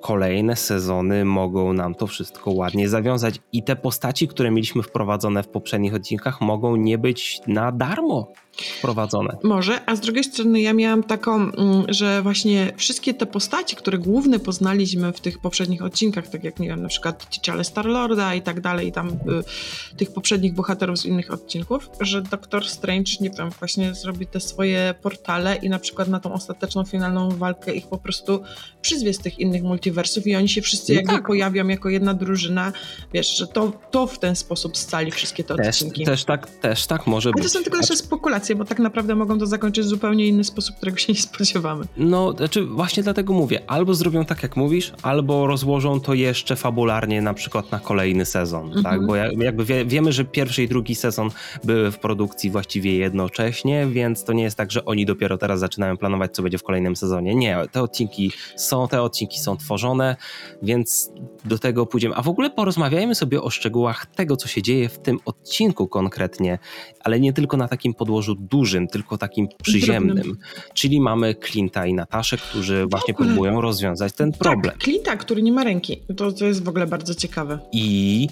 kolejne 0.00 0.56
sezony 0.56 1.24
mogą 1.24 1.72
nam 1.72 1.94
to 1.94 2.06
wszystko 2.06 2.50
ładnie 2.50 2.88
zawiązać 2.88 3.40
i 3.52 3.62
te 3.62 3.76
postaci, 3.76 4.28
które 4.28 4.50
mieliśmy 4.50 4.82
wprowadzone 4.82 5.42
w 5.42 5.48
poprzednich 5.48 5.94
odcinkach 5.94 6.40
mogą 6.40 6.76
nie 6.76 6.98
być 6.98 7.40
na 7.46 7.72
darmo 7.72 8.32
wprowadzone. 8.56 9.36
Może, 9.42 9.80
a 9.86 9.96
z 9.96 10.00
drugiej 10.00 10.24
strony 10.24 10.60
ja 10.60 10.72
miałam 10.72 11.02
taką, 11.02 11.34
mm, 11.34 11.84
że 11.88 12.22
właśnie 12.22 12.72
wszystkie 12.76 13.14
te 13.14 13.26
postaci, 13.26 13.76
które 13.76 13.98
główne 13.98 14.38
poznaliśmy 14.38 15.12
w 15.12 15.20
tych 15.20 15.38
poprzednich 15.38 15.82
odcinkach, 15.82 16.28
tak 16.28 16.44
jak 16.44 16.58
nie 16.60 16.68
wiem, 16.68 16.82
na 16.82 16.88
przykład 16.88 17.26
T'Challa 17.30 17.64
Star-Lorda 17.64 18.34
i 18.34 18.42
tak 18.42 18.60
dalej, 18.60 18.88
i 18.88 18.92
tam 18.92 19.08
y, 19.08 19.94
tych 19.96 20.12
poprzednich 20.12 20.54
bohaterów 20.54 20.98
z 20.98 21.04
innych 21.04 21.32
odcinków, 21.32 21.88
że 22.00 22.22
Doctor 22.22 22.68
Strange, 22.68 23.12
nie 23.20 23.30
wiem, 23.30 23.50
właśnie 23.58 23.94
zrobi 23.94 24.26
te 24.26 24.40
swoje 24.40 24.94
portale 25.02 25.56
i 25.56 25.68
na 25.68 25.78
przykład 25.78 26.08
na 26.08 26.20
tą 26.20 26.32
ostateczną, 26.32 26.84
finalną 26.84 27.28
walkę 27.30 27.74
ich 27.74 27.86
po 27.86 27.98
prostu 27.98 28.42
przyzwie 28.82 29.14
z 29.14 29.18
tych 29.18 29.38
innych 29.38 29.62
multiversów 29.62 30.26
i 30.26 30.36
oni 30.36 30.48
się 30.48 30.62
wszyscy 30.62 30.92
no 30.92 30.96
jakby 30.96 31.12
tak. 31.12 31.26
pojawią 31.26 31.68
jako 31.68 31.88
jedna 31.88 32.14
drużyna, 32.14 32.72
wiesz, 33.14 33.36
że 33.36 33.46
to, 33.46 33.72
to 33.90 34.06
w 34.06 34.18
ten 34.18 34.36
sposób 34.36 34.76
scali 34.76 35.10
wszystkie 35.10 35.44
te 35.44 35.54
odcinki. 35.54 36.04
Też 36.04 36.24
tak, 36.24 36.50
też 36.50 36.86
tak 36.86 37.06
może 37.06 37.28
Ale 37.28 37.34
być. 37.34 37.52
to 37.52 37.58
są 37.58 37.64
tylko 37.64 37.78
nasze 37.78 37.96
spekulacje 37.96 38.41
bo 38.56 38.64
tak 38.64 38.78
naprawdę 38.78 39.14
mogą 39.14 39.38
to 39.38 39.46
zakończyć 39.46 39.84
w 39.84 39.88
zupełnie 39.88 40.26
inny 40.26 40.44
sposób, 40.44 40.76
którego 40.76 40.98
się 40.98 41.12
nie 41.12 41.18
spodziewamy. 41.18 41.84
No, 41.96 42.32
znaczy 42.32 42.66
właśnie 42.66 43.02
dlatego 43.02 43.32
mówię, 43.32 43.60
albo 43.66 43.94
zrobią 43.94 44.24
tak 44.24 44.42
jak 44.42 44.56
mówisz, 44.56 44.92
albo 45.02 45.46
rozłożą 45.46 46.00
to 46.00 46.14
jeszcze 46.14 46.56
fabularnie 46.56 47.22
na 47.22 47.34
przykład 47.34 47.72
na 47.72 47.78
kolejny 47.78 48.24
sezon, 48.24 48.68
tak? 48.68 48.76
mhm. 48.76 48.98
tak? 48.98 49.06
Bo 49.06 49.16
jakby 49.44 49.64
wie, 49.64 49.84
wiemy, 49.84 50.12
że 50.12 50.24
pierwszy 50.24 50.62
i 50.62 50.68
drugi 50.68 50.94
sezon 50.94 51.30
były 51.64 51.90
w 51.90 51.98
produkcji 51.98 52.50
właściwie 52.50 52.96
jednocześnie, 52.96 53.86
więc 53.86 54.24
to 54.24 54.32
nie 54.32 54.42
jest 54.42 54.56
tak, 54.56 54.70
że 54.72 54.84
oni 54.84 55.06
dopiero 55.06 55.38
teraz 55.38 55.60
zaczynają 55.60 55.96
planować, 55.96 56.34
co 56.34 56.42
będzie 56.42 56.58
w 56.58 56.62
kolejnym 56.62 56.96
sezonie. 56.96 57.34
Nie, 57.34 57.56
te 57.72 57.82
odcinki 57.82 58.32
są, 58.56 58.88
te 58.88 59.02
odcinki 59.02 59.40
są 59.40 59.56
tworzone, 59.56 60.16
więc 60.62 61.12
do 61.44 61.58
tego 61.58 61.86
pójdziemy. 61.86 62.14
A 62.14 62.22
w 62.22 62.28
ogóle 62.28 62.50
porozmawiajmy 62.50 63.14
sobie 63.14 63.42
o 63.42 63.50
szczegółach 63.50 64.06
tego, 64.06 64.36
co 64.36 64.48
się 64.48 64.62
dzieje 64.62 64.88
w 64.88 64.98
tym 64.98 65.18
odcinku 65.24 65.88
konkretnie, 65.88 66.58
ale 67.00 67.20
nie 67.20 67.32
tylko 67.32 67.56
na 67.56 67.68
takim 67.68 67.94
podłożu 67.94 68.31
korytarzu 68.32 68.48
dużym, 68.48 68.88
tylko 68.88 69.18
takim 69.18 69.48
przyziemnym. 69.62 70.38
Czyli 70.74 71.00
mamy 71.00 71.34
Clint'a 71.34 71.88
i 71.88 71.94
Nataszę, 71.94 72.36
którzy 72.36 72.86
właśnie 72.86 73.14
próbują 73.14 73.60
rozwiązać 73.60 74.12
ten 74.12 74.32
tak, 74.32 74.40
problem. 74.40 74.74
Tak, 74.74 74.88
Clint'a, 74.88 75.16
który 75.16 75.42
nie 75.42 75.52
ma 75.52 75.64
ręki. 75.64 76.02
To, 76.16 76.32
to 76.32 76.46
jest 76.46 76.64
w 76.64 76.68
ogóle 76.68 76.86
bardzo 76.86 77.14
ciekawe. 77.14 77.58
I 77.72 78.28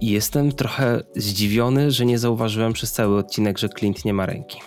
jestem 0.00 0.52
trochę 0.52 1.02
zdziwiony, 1.16 1.90
że 1.90 2.06
nie 2.06 2.18
zauważyłem 2.18 2.72
przez 2.72 2.92
cały 2.92 3.16
odcinek, 3.16 3.58
że 3.58 3.68
Clint 3.68 4.04
nie 4.04 4.14
ma 4.14 4.26
ręki. 4.26 4.58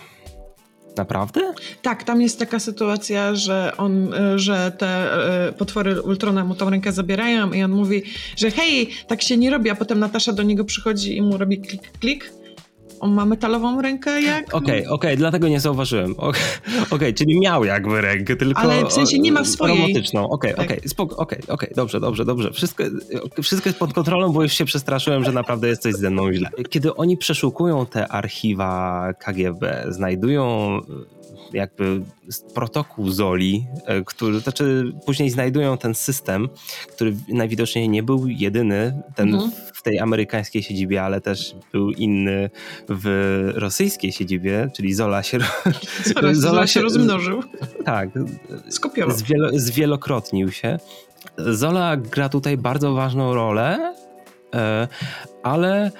Naprawdę? 0.96 1.40
Tak, 1.82 2.04
tam 2.04 2.22
jest 2.22 2.38
taka 2.38 2.58
sytuacja, 2.58 3.34
że 3.34 3.72
on, 3.76 4.14
e, 4.14 4.38
że 4.38 4.72
te 4.78 5.12
e, 5.48 5.52
potwory 5.52 6.02
Ultrona 6.02 6.44
mu 6.44 6.54
tą 6.54 6.70
rękę 6.70 6.92
zabierają 6.92 7.52
i 7.52 7.62
on 7.62 7.70
mówi, 7.70 8.02
że 8.36 8.50
hej, 8.50 8.88
tak 9.06 9.22
się 9.22 9.36
nie 9.36 9.50
robi, 9.50 9.70
a 9.70 9.74
potem 9.74 9.98
Natasza 9.98 10.32
do 10.32 10.42
niego 10.42 10.64
przychodzi 10.64 11.16
i 11.16 11.22
mu 11.22 11.38
robi 11.38 11.58
klik, 11.58 11.98
klik. 11.98 12.32
On 13.00 13.14
ma 13.14 13.24
metalową 13.24 13.82
rękę 13.82 14.22
jak... 14.22 14.44
Okej, 14.44 14.58
okay, 14.58 14.78
okej, 14.78 14.88
okay, 14.90 15.16
dlatego 15.16 15.48
nie 15.48 15.60
zauważyłem. 15.60 16.14
Okej, 16.18 16.42
okay, 16.90 17.12
czyli 17.12 17.40
miał 17.40 17.64
jakby 17.64 18.00
rękę, 18.00 18.36
tylko... 18.36 18.60
Ale 18.60 18.86
w 18.86 18.92
sensie 18.92 19.18
nie 19.18 19.32
ma 19.32 19.42
w 19.42 19.48
swojej. 19.48 19.80
Robotyczną, 19.80 20.28
okej, 20.28 20.54
tak. 20.54 20.64
okej, 20.64 20.80
spoko, 20.88 21.16
okej, 21.16 21.38
okej, 21.48 21.72
dobrze, 21.76 22.00
dobrze, 22.00 22.24
dobrze. 22.24 22.52
Wszystko, 22.52 22.84
wszystko 23.42 23.68
jest 23.68 23.78
pod 23.78 23.92
kontrolą, 23.92 24.32
bo 24.32 24.42
już 24.42 24.52
się 24.52 24.64
przestraszyłem, 24.64 25.24
że 25.24 25.32
naprawdę 25.32 25.68
jest 25.68 25.82
coś 25.82 25.94
ze 25.94 26.10
mną 26.10 26.32
źle. 26.32 26.50
Kiedy 26.70 26.94
oni 26.94 27.16
przeszukują 27.16 27.86
te 27.86 28.08
archiwa 28.08 29.08
KGB, 29.18 29.84
znajdują 29.88 30.80
jakby 31.52 32.02
protokół 32.54 33.10
Zoli, 33.10 33.66
e, 33.86 34.02
który, 34.02 34.40
znaczy 34.40 34.92
później 35.06 35.30
znajdują 35.30 35.78
ten 35.78 35.94
system, 35.94 36.48
który 36.92 37.16
najwidoczniej 37.28 37.88
nie 37.88 38.02
był 38.02 38.28
jedyny, 38.28 39.02
ten 39.14 39.34
mhm. 39.34 39.52
w 39.74 39.82
tej 39.82 39.98
amerykańskiej 39.98 40.62
siedzibie, 40.62 41.02
ale 41.02 41.20
też 41.20 41.56
był 41.72 41.90
inny 41.90 42.50
w 42.88 43.50
rosyjskiej 43.54 44.12
siedzibie, 44.12 44.70
czyli 44.76 44.94
Zola 44.94 45.22
się... 45.22 45.38
Zola, 46.14 46.34
Zola 46.34 46.66
się 46.66 46.80
rozmnożył. 46.80 47.42
Tak. 47.84 48.08
Skopiował. 48.68 49.16
Zwielo, 49.16 49.48
zwielokrotnił 49.52 50.52
się. 50.52 50.78
Zola 51.38 51.96
gra 51.96 52.28
tutaj 52.28 52.56
bardzo 52.56 52.92
ważną 52.92 53.34
rolę, 53.34 53.94
e, 54.54 54.88
ale 55.42 55.90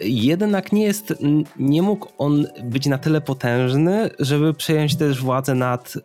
jednak 0.00 0.72
nie 0.72 0.82
jest, 0.82 1.14
nie 1.58 1.82
mógł 1.82 2.08
on 2.18 2.46
być 2.64 2.86
na 2.86 2.98
tyle 2.98 3.20
potężny, 3.20 4.10
żeby 4.18 4.54
przejąć 4.54 4.96
też 4.96 5.20
władzę 5.20 5.54
nad 5.54 5.96
y, 5.96 6.00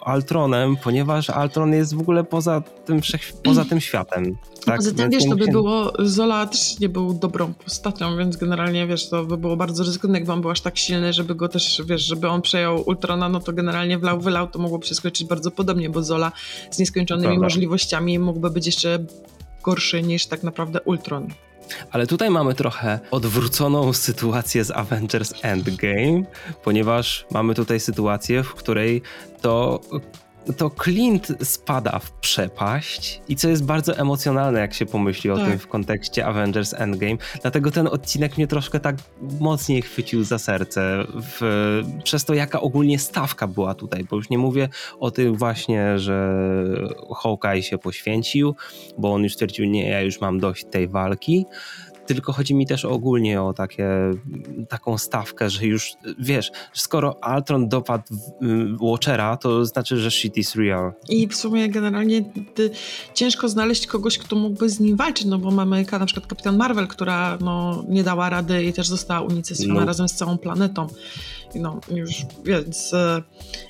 Altronem, 0.00 0.76
ponieważ 0.76 1.30
Altron 1.30 1.72
jest 1.72 1.94
w 1.94 2.00
ogóle 2.00 2.24
poza 2.24 2.60
tym, 2.60 3.00
poza 3.44 3.64
tym 3.64 3.80
światem. 3.80 4.36
Tak? 4.64 4.76
Poza 4.76 4.92
tym, 4.92 5.10
wiesz, 5.10 5.24
to 5.28 5.36
by 5.36 5.46
było, 5.46 5.92
Zola 5.98 6.46
też 6.46 6.80
nie 6.80 6.88
był 6.88 7.14
dobrą 7.14 7.54
postacią, 7.54 8.16
więc 8.16 8.36
generalnie, 8.36 8.86
wiesz, 8.86 9.08
to 9.08 9.24
by 9.24 9.36
było 9.36 9.56
bardzo 9.56 9.84
ryzykowne, 9.84 10.18
jakby 10.18 10.32
on 10.32 10.40
był 10.40 10.50
aż 10.50 10.60
tak 10.60 10.78
silny, 10.78 11.12
żeby 11.12 11.34
go 11.34 11.48
też, 11.48 11.82
wiesz, 11.86 12.02
żeby 12.02 12.28
on 12.28 12.42
przejął 12.42 12.82
Ultrona, 12.86 13.28
no 13.28 13.40
to 13.40 13.52
generalnie 13.52 13.98
wlał, 13.98 14.20
wylał, 14.20 14.48
to 14.48 14.58
mogłoby 14.58 14.86
się 14.86 14.94
skończyć 14.94 15.28
bardzo 15.28 15.50
podobnie, 15.50 15.90
bo 15.90 16.02
Zola 16.02 16.32
z 16.70 16.78
nieskończonymi 16.78 17.38
możliwościami 17.38 18.18
mógłby 18.18 18.50
być 18.50 18.66
jeszcze 18.66 18.98
gorszy 19.62 20.02
niż 20.02 20.26
tak 20.26 20.42
naprawdę 20.42 20.80
Ultron. 20.80 21.28
Ale 21.90 22.06
tutaj 22.06 22.30
mamy 22.30 22.54
trochę 22.54 23.00
odwróconą 23.10 23.92
sytuację 24.06 24.64
z 24.64 24.70
Avengers 24.70 25.34
Endgame, 25.42 26.22
ponieważ 26.64 27.26
mamy 27.30 27.54
tutaj 27.54 27.80
sytuację, 27.80 28.42
w 28.42 28.54
której 28.54 29.02
to 29.40 29.80
to 30.52 30.70
Clint 30.70 31.32
spada 31.42 31.98
w 31.98 32.12
przepaść 32.12 33.20
i 33.28 33.36
co 33.36 33.48
jest 33.48 33.64
bardzo 33.64 33.96
emocjonalne, 33.96 34.60
jak 34.60 34.74
się 34.74 34.86
pomyśli 34.86 35.30
o 35.30 35.36
tak. 35.36 35.48
tym 35.48 35.58
w 35.58 35.66
kontekście 35.66 36.26
Avengers 36.26 36.74
Endgame. 36.74 37.16
Dlatego 37.42 37.70
ten 37.70 37.86
odcinek 37.86 38.36
mnie 38.36 38.46
troszkę 38.46 38.80
tak 38.80 38.96
mocniej 39.40 39.82
chwycił 39.82 40.24
za 40.24 40.38
serce 40.38 41.04
w, 41.22 41.82
przez 42.04 42.24
to, 42.24 42.34
jaka 42.34 42.60
ogólnie 42.60 42.98
stawka 42.98 43.46
była 43.46 43.74
tutaj, 43.74 44.04
bo 44.10 44.16
już 44.16 44.30
nie 44.30 44.38
mówię 44.38 44.68
o 45.00 45.10
tym 45.10 45.36
właśnie, 45.36 45.98
że 45.98 46.38
Hawkeye 47.22 47.62
się 47.62 47.78
poświęcił, 47.78 48.54
bo 48.98 49.14
on 49.14 49.22
już 49.22 49.32
stwierdził, 49.32 49.64
nie, 49.64 49.88
ja 49.88 50.00
już 50.00 50.20
mam 50.20 50.40
dość 50.40 50.64
tej 50.64 50.88
walki, 50.88 51.46
tylko 52.06 52.32
chodzi 52.32 52.54
mi 52.54 52.66
też 52.66 52.84
ogólnie 52.84 53.42
o 53.42 53.52
takie, 53.52 53.88
taką 54.68 54.98
stawkę, 54.98 55.50
że 55.50 55.66
już 55.66 55.92
wiesz, 56.18 56.52
skoro 56.72 57.24
Altron 57.24 57.68
dopadł 57.68 58.04
Watchera, 58.80 59.36
to 59.36 59.64
znaczy, 59.64 59.96
że 59.96 60.10
shit 60.10 60.36
is 60.36 60.54
real. 60.54 60.92
I 61.08 61.28
w 61.28 61.36
sumie 61.36 61.68
generalnie 61.68 62.24
ciężko 63.14 63.48
znaleźć 63.48 63.86
kogoś, 63.86 64.18
kto 64.18 64.36
mógłby 64.36 64.68
z 64.68 64.80
nim 64.80 64.96
walczyć, 64.96 65.26
no 65.26 65.38
bo 65.38 65.50
mamy 65.50 65.84
na 65.92 66.06
przykład 66.06 66.26
Kapitan 66.26 66.56
Marvel, 66.56 66.88
która 66.88 67.38
no, 67.40 67.84
nie 67.88 68.04
dała 68.04 68.30
rady 68.30 68.64
i 68.64 68.72
też 68.72 68.88
została 68.88 69.20
unicestwiona 69.20 69.80
no. 69.80 69.86
razem 69.86 70.08
z 70.08 70.14
całą 70.14 70.38
planetą. 70.38 70.86
No 71.54 71.80
już, 71.90 72.12
więc 72.44 72.94
e, 72.94 73.22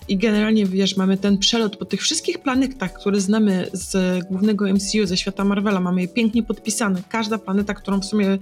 i 0.09 0.17
generalnie 0.17 0.67
wiesz, 0.67 0.97
mamy 0.97 1.17
ten 1.17 1.39
przelot 1.39 1.77
po 1.77 1.85
tych 1.85 2.01
wszystkich 2.01 2.39
planetach, 2.39 2.93
które 2.93 3.21
znamy 3.21 3.69
z 3.73 4.25
głównego 4.25 4.67
MCU, 4.75 5.07
ze 5.07 5.17
świata 5.17 5.45
Marvela, 5.45 5.81
mamy 5.81 6.01
je 6.01 6.09
pięknie 6.09 6.43
podpisane. 6.43 7.03
Każda 7.09 7.39
planeta, 7.39 7.75
którą 7.75 8.01
w 8.01 8.05
sumie 8.05 8.39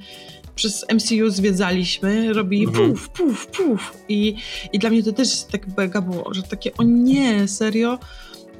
przez 0.55 0.87
MCU 0.95 1.31
zwiedzaliśmy, 1.31 2.33
robi 2.33 2.65
mhm. 2.65 2.91
puf, 2.91 3.09
puf, 3.09 3.47
puf. 3.47 3.93
I, 4.09 4.37
I 4.73 4.79
dla 4.79 4.91
mnie 4.91 5.03
to 5.03 5.13
też 5.13 5.43
tak 5.43 5.77
mega 5.77 6.01
było, 6.01 6.35
że 6.35 6.43
takie, 6.43 6.77
o 6.77 6.83
nie, 6.83 7.49
serio, 7.49 7.99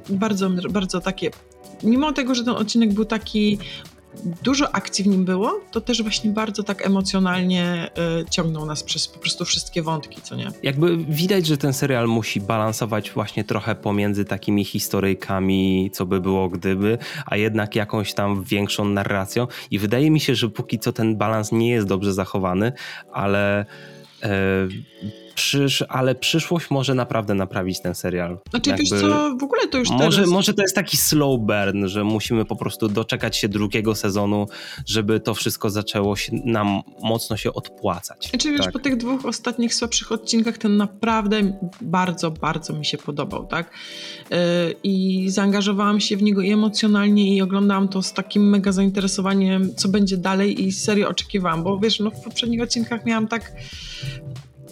bardzo, 0.09 0.49
bardzo 0.49 1.01
takie 1.01 1.31
mimo 1.83 2.13
tego, 2.13 2.35
że 2.35 2.43
ten 2.43 2.53
odcinek 2.53 2.93
był 2.93 3.05
taki 3.05 3.57
dużo 4.43 4.75
akcji 4.75 5.03
w 5.03 5.07
nim 5.07 5.25
było, 5.25 5.61
to 5.71 5.81
też 5.81 6.01
właśnie 6.01 6.29
bardzo 6.29 6.63
tak 6.63 6.85
emocjonalnie 6.85 7.89
y, 8.21 8.29
ciągnął 8.29 8.65
nas 8.65 8.83
przez 8.83 9.07
po 9.07 9.19
prostu 9.19 9.45
wszystkie 9.45 9.81
wątki, 9.81 10.21
co 10.21 10.35
nie? 10.35 10.47
Jakby 10.63 10.97
widać, 10.97 11.45
że 11.45 11.57
ten 11.57 11.73
serial 11.73 12.07
musi 12.07 12.41
balansować 12.41 13.11
właśnie 13.11 13.43
trochę 13.43 13.75
pomiędzy 13.75 14.25
takimi 14.25 14.65
historyjkami, 14.65 15.89
co 15.93 16.05
by 16.05 16.21
było 16.21 16.49
gdyby, 16.49 16.97
a 17.25 17.37
jednak 17.37 17.75
jakąś 17.75 18.13
tam 18.13 18.43
większą 18.43 18.85
narracją 18.85 19.47
i 19.71 19.79
wydaje 19.79 20.11
mi 20.11 20.19
się, 20.19 20.35
że 20.35 20.49
póki 20.49 20.79
co 20.79 20.93
ten 20.93 21.17
balans 21.17 21.51
nie 21.51 21.69
jest 21.69 21.87
dobrze 21.87 22.13
zachowany, 22.13 22.71
ale 23.11 23.65
y, 24.23 25.24
przysz, 25.35 25.83
ale 25.89 26.15
przyszłość 26.15 26.69
może 26.69 26.95
naprawdę 26.95 27.33
naprawić 27.33 27.81
ten 27.81 27.95
serial. 27.95 28.37
Znaczy 28.49 28.69
Jakby, 28.69 28.83
wiesz 28.83 29.01
co, 29.01 29.37
w 29.39 29.43
ogóle 29.43 29.67
to 29.67 29.77
już 29.77 29.89
może, 29.89 30.17
teraz... 30.17 30.29
Może 30.29 30.53
to 30.53 30.61
jest 30.61 30.75
taki 30.75 30.97
slow 30.97 31.39
burn, 31.39 31.87
że 31.87 32.03
musimy 32.03 32.45
po 32.45 32.55
prostu 32.55 32.87
doczekać 32.87 33.37
się 33.37 33.49
drugiego 33.49 33.95
sezonu, 33.95 34.47
żeby 34.85 35.19
to 35.19 35.33
wszystko 35.33 35.69
zaczęło 35.69 36.15
się, 36.15 36.31
nam 36.45 36.81
mocno 37.03 37.37
się 37.37 37.53
odpłacać. 37.53 38.29
Znaczy 38.29 38.51
wiesz, 38.51 38.61
tak. 38.61 38.71
po 38.71 38.79
tych 38.79 38.97
dwóch 38.97 39.25
ostatnich 39.25 39.75
słabszych 39.75 40.11
odcinkach 40.11 40.57
ten 40.57 40.77
naprawdę 40.77 41.59
bardzo, 41.81 42.31
bardzo 42.31 42.73
mi 42.73 42.85
się 42.85 42.97
podobał, 42.97 43.47
tak? 43.47 43.71
Yy, 44.29 44.37
I 44.83 45.25
zaangażowałam 45.29 45.99
się 45.99 46.17
w 46.17 46.23
niego 46.23 46.41
i 46.41 46.51
emocjonalnie 46.51 47.35
i 47.35 47.41
oglądałam 47.41 47.87
to 47.87 48.01
z 48.01 48.13
takim 48.13 48.49
mega 48.49 48.71
zainteresowaniem, 48.71 49.75
co 49.75 49.89
będzie 49.89 50.17
dalej 50.17 50.63
i 50.63 50.71
serio 50.71 51.09
oczekiwałam, 51.09 51.63
bo 51.63 51.79
wiesz, 51.79 51.99
no 51.99 52.11
w 52.11 52.21
poprzednich 52.21 52.61
odcinkach 52.61 53.05
miałam 53.05 53.27
tak 53.27 53.51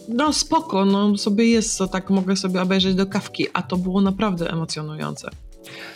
no 0.07 0.33
spoko, 0.33 0.85
no 0.85 1.17
sobie 1.17 1.45
jest 1.45 1.77
to, 1.77 1.87
tak 1.87 2.09
mogę 2.09 2.35
sobie 2.35 2.61
obejrzeć 2.61 2.95
do 2.95 3.05
kawki, 3.05 3.47
a 3.53 3.61
to 3.61 3.77
było 3.77 4.01
naprawdę 4.01 4.51
emocjonujące. 4.51 5.29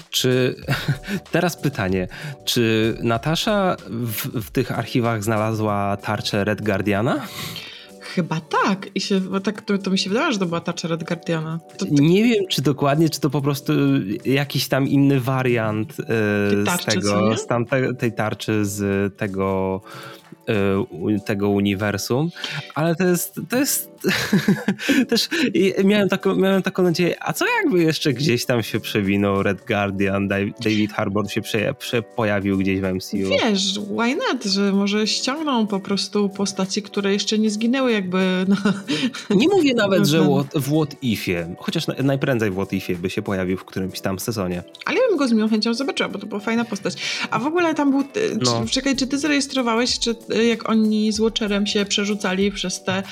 Czy 0.09 0.55
teraz 1.31 1.57
pytanie, 1.57 2.07
czy 2.45 2.97
Natasza 3.03 3.75
w, 3.89 4.41
w 4.41 4.51
tych 4.51 4.71
archiwach 4.79 5.23
znalazła 5.23 5.97
tarczę 5.97 6.43
Red 6.43 6.61
Guardiana? 6.61 7.21
Chyba 8.17 8.41
tak. 8.41 8.89
I 8.95 9.01
się, 9.01 9.21
tak 9.43 9.61
to, 9.61 9.77
to, 9.77 9.91
mi 9.91 9.99
się 9.99 10.09
wydawało, 10.09 10.33
że 10.33 10.39
to 10.39 10.45
była 10.45 10.61
tarcza 10.61 10.87
Red 10.87 11.03
Guardiana. 11.03 11.59
To, 11.77 11.85
to... 11.85 11.91
Nie 11.91 12.23
wiem, 12.23 12.43
czy 12.49 12.61
dokładnie, 12.61 13.09
czy 13.09 13.19
to 13.19 13.29
po 13.29 13.41
prostu 13.41 13.73
jakiś 14.25 14.67
tam 14.67 14.87
inny 14.87 15.19
wariant 15.19 15.97
yy, 15.99 16.63
tarczy, 16.65 16.91
z 16.91 16.95
tego, 16.95 17.37
z 17.37 17.47
tamte, 17.47 17.93
tej 17.93 18.13
tarczy 18.13 18.65
z 18.65 19.15
tego 19.17 19.81
tego 21.25 21.49
uniwersum, 21.49 22.29
ale 22.75 22.95
to 22.95 23.03
jest, 23.03 23.39
to 23.49 23.57
jest 23.57 23.91
też 25.09 25.29
miałem 25.83 26.09
taką, 26.09 26.35
miałem 26.35 26.61
taką 26.61 26.83
nadzieję, 26.83 27.15
a 27.19 27.33
co 27.33 27.45
jakby 27.63 27.83
jeszcze 27.83 28.13
gdzieś 28.13 28.45
tam 28.45 28.63
się 28.63 28.79
przewinął 28.79 29.43
Red 29.43 29.65
Guardian, 29.67 30.27
David 30.27 30.93
Harbour 30.93 31.31
się 31.31 31.41
prze, 31.41 31.73
prze, 31.73 32.01
pojawił 32.01 32.57
gdzieś 32.57 32.79
w 32.79 32.93
MCU. 32.93 33.17
Wiesz, 33.17 33.79
why 33.79 34.15
not, 34.15 34.43
że 34.43 34.73
może 34.73 35.07
ściągną 35.07 35.67
po 35.67 35.79
prostu 35.79 36.29
postaci, 36.29 36.81
które 36.81 37.13
jeszcze 37.13 37.39
nie 37.39 37.49
zginęły 37.49 37.91
jakby. 37.91 38.45
No. 38.47 38.55
Nie 39.29 39.47
mówię 39.47 39.73
nawet, 39.73 40.05
że 40.05 40.21
w 40.55 40.75
What 40.75 41.03
Ifie, 41.03 41.55
chociaż 41.59 41.87
najprędzej 42.03 42.51
w 42.51 42.53
What 42.53 42.73
Ifie 42.73 42.95
by 42.95 43.09
się 43.09 43.21
pojawił 43.21 43.57
w 43.57 43.65
którymś 43.65 43.99
tam 43.99 44.19
sezonie. 44.19 44.63
Ale 44.85 44.97
bym 45.17 45.25
go 45.25 45.27
z 45.27 45.31
miłą 45.31 45.49
chęcią 45.49 45.73
zobaczyła, 45.73 46.09
bo 46.09 46.19
to 46.19 46.27
była 46.27 46.39
fajna 46.39 46.65
postać. 46.65 46.93
A 47.31 47.39
w 47.39 47.47
ogóle 47.47 47.75
tam 47.75 47.91
był, 47.91 48.03
no. 48.41 48.63
czy, 48.65 48.71
czekaj, 48.71 48.95
czy 48.95 49.07
ty 49.07 49.17
zarejestrowałeś, 49.17 49.99
czy 49.99 50.15
jak 50.49 50.69
oni 50.69 51.11
z 51.11 51.19
Watcherem 51.19 51.67
się 51.67 51.85
przerzucali 51.85 52.51
przez 52.51 52.83
te 52.83 53.03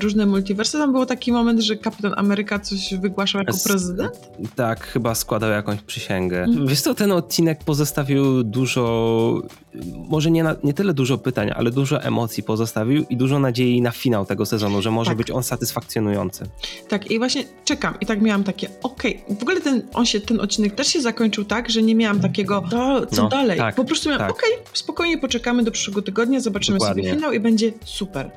różne 0.00 0.26
multiversy, 0.26 0.78
tam 0.78 0.92
był 0.92 1.06
taki 1.06 1.32
moment, 1.32 1.60
że 1.60 1.76
Kapitan 1.76 2.14
Ameryka 2.16 2.58
coś 2.58 2.94
wygłaszał 2.94 3.40
jako 3.40 3.58
prezydent? 3.64 4.12
Tak, 4.56 4.86
chyba 4.86 5.14
składał 5.14 5.50
jakąś 5.50 5.80
przysięgę. 5.80 6.44
Mhm. 6.44 6.66
Wiesz 6.66 6.80
co, 6.80 6.94
ten 6.94 7.12
odcinek 7.12 7.64
pozostawił 7.64 8.42
dużo, 8.42 9.42
może 10.08 10.30
nie, 10.30 10.44
na, 10.44 10.56
nie 10.64 10.74
tyle 10.74 10.94
dużo 10.94 11.18
pytań, 11.18 11.50
ale 11.54 11.70
dużo 11.70 12.02
emocji 12.02 12.42
pozostawił 12.42 13.04
i 13.10 13.16
dużo 13.16 13.38
nadziei 13.38 13.82
na 13.82 13.90
finał 13.90 14.26
tego 14.26 14.46
sezonu, 14.46 14.82
że 14.82 14.90
może 14.90 15.10
tak. 15.10 15.18
być 15.18 15.30
on 15.30 15.42
satysfakcjonujący. 15.42 16.44
Tak, 16.88 17.10
i 17.10 17.18
właśnie 17.18 17.44
czekam 17.64 17.94
i 18.00 18.06
tak 18.06 18.22
miałam 18.22 18.44
takie, 18.44 18.68
okej, 18.82 19.22
okay. 19.24 19.36
w 19.36 19.42
ogóle 19.42 19.60
ten, 19.60 19.82
on 19.92 20.06
się, 20.06 20.20
ten 20.20 20.40
odcinek 20.40 20.74
też 20.74 20.86
się 20.86 21.00
zakończył 21.00 21.41
tak, 21.44 21.70
że 21.70 21.82
nie 21.82 21.94
miałam 21.94 22.20
takiego, 22.20 22.64
to, 22.70 23.06
co 23.06 23.22
no, 23.22 23.28
dalej. 23.28 23.58
Tak, 23.58 23.74
po 23.74 23.84
prostu 23.84 24.08
miałam, 24.08 24.26
tak. 24.26 24.30
okej, 24.30 24.54
okay, 24.54 24.66
spokojnie 24.72 25.18
poczekamy 25.18 25.62
do 25.62 25.70
przyszłego 25.70 26.02
tygodnia, 26.02 26.40
zobaczymy 26.40 26.78
Dokładnie. 26.78 27.02
sobie 27.02 27.14
finał 27.14 27.32
i 27.32 27.40
będzie 27.40 27.72
super. 27.84 28.30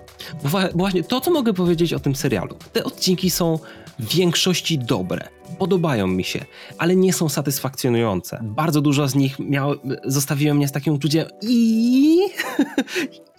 Bo 0.44 0.50
właśnie 0.74 1.04
to, 1.04 1.22
co 1.22 1.32
mogę 1.32 1.54
powiedzieć 1.54 1.94
o 1.94 2.00
tym 2.00 2.16
serialu. 2.16 2.56
Te 2.74 2.84
odcinki 2.84 3.30
są 3.30 3.60
w 4.00 4.16
większości 4.16 4.80
dobre. 4.80 5.28
Podobają 5.58 6.08
mi 6.08 6.24
się, 6.24 6.46
ale 6.78 6.96
nie 6.96 7.14
są 7.14 7.30
satysfakcjonujące. 7.30 8.40
Bardzo 8.44 8.82
dużo 8.82 9.08
z 9.08 9.16
nich 9.16 9.40
miał, 9.40 9.76
zostawiło 10.04 10.56
mnie 10.56 10.68
z 10.68 10.72
takim 10.72 10.94
uczuciem 10.94 11.26
i... 11.42 12.20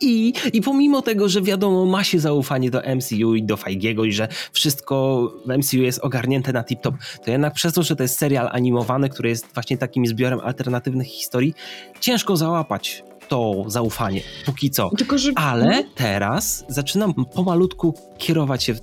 I, 0.00 0.32
I 0.52 0.62
pomimo 0.62 1.02
tego, 1.02 1.28
że 1.28 1.42
wiadomo, 1.42 1.86
ma 1.86 2.04
się 2.04 2.20
zaufanie 2.20 2.70
do 2.70 2.82
MCU 2.96 3.34
i 3.34 3.42
do 3.42 3.56
Feigiego 3.56 4.04
i 4.04 4.12
że 4.12 4.28
wszystko 4.52 5.28
w 5.46 5.58
MCU 5.58 5.76
jest 5.76 5.98
ogarnięte 5.98 6.52
na 6.52 6.62
tip-top, 6.62 6.92
to 7.24 7.30
jednak 7.30 7.54
przez 7.54 7.74
to, 7.74 7.82
że 7.82 7.96
to 7.96 8.02
jest 8.02 8.18
serial 8.18 8.48
animowany, 8.52 9.08
który 9.08 9.28
jest 9.28 9.46
właśnie 9.54 9.78
takim 9.78 10.06
zbiorem 10.06 10.40
alternatywnych 10.40 11.06
historii, 11.06 11.54
ciężko 12.00 12.36
załapać 12.36 13.04
to 13.28 13.64
zaufanie, 13.66 14.20
póki 14.46 14.70
co. 14.70 14.90
Tylko, 14.98 15.18
że... 15.18 15.32
Ale 15.34 15.82
no. 15.82 15.88
teraz 15.94 16.64
zaczynam 16.68 17.14
pomalutku 17.14 17.94
kierować 18.18 18.64
się 18.64 18.74
w 18.74 18.80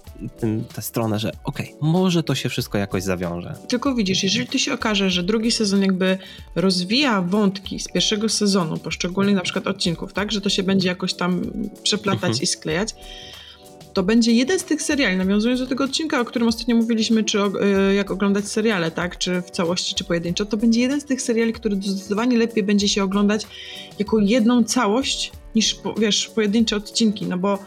tę 0.75 0.81
stronę, 0.81 1.19
że 1.19 1.31
okej, 1.43 1.75
okay, 1.75 1.89
może 1.89 2.23
to 2.23 2.35
się 2.35 2.49
wszystko 2.49 2.77
jakoś 2.77 3.03
zawiąże. 3.03 3.55
Tylko 3.67 3.95
widzisz, 3.95 4.23
jeżeli 4.23 4.47
to 4.47 4.57
się 4.57 4.73
okaże, 4.73 5.09
że 5.09 5.23
drugi 5.23 5.51
sezon 5.51 5.81
jakby 5.81 6.17
rozwija 6.55 7.21
wątki 7.21 7.79
z 7.79 7.87
pierwszego 7.87 8.29
sezonu, 8.29 8.77
poszczególnych 8.77 9.35
na 9.35 9.41
przykład 9.41 9.67
odcinków, 9.67 10.13
tak, 10.13 10.31
że 10.31 10.41
to 10.41 10.49
się 10.49 10.63
będzie 10.63 10.87
jakoś 10.87 11.13
tam 11.13 11.41
przeplatać 11.83 12.29
mhm. 12.29 12.41
i 12.41 12.47
sklejać, 12.47 12.95
to 13.93 14.03
będzie 14.03 14.31
jeden 14.31 14.59
z 14.59 14.63
tych 14.63 14.81
seriali, 14.81 15.17
nawiązując 15.17 15.59
do 15.59 15.67
tego 15.67 15.83
odcinka, 15.83 16.19
o 16.19 16.25
którym 16.25 16.47
ostatnio 16.47 16.75
mówiliśmy, 16.75 17.23
czy 17.23 17.41
o, 17.41 17.47
y, 17.89 17.93
jak 17.93 18.11
oglądać 18.11 18.47
seriale, 18.47 18.91
tak, 18.91 19.17
czy 19.17 19.41
w 19.41 19.51
całości, 19.51 19.95
czy 19.95 20.03
pojedynczo, 20.03 20.45
to 20.45 20.57
będzie 20.57 20.81
jeden 20.81 21.01
z 21.01 21.05
tych 21.05 21.21
seriali, 21.21 21.53
który 21.53 21.75
zdecydowanie 21.75 22.37
lepiej 22.37 22.63
będzie 22.63 22.87
się 22.87 23.03
oglądać 23.03 23.47
jako 23.99 24.19
jedną 24.19 24.63
całość, 24.63 25.31
niż, 25.55 25.79
wiesz, 25.97 26.27
pojedyncze 26.27 26.75
odcinki, 26.75 27.25
no 27.25 27.37
bo 27.37 27.59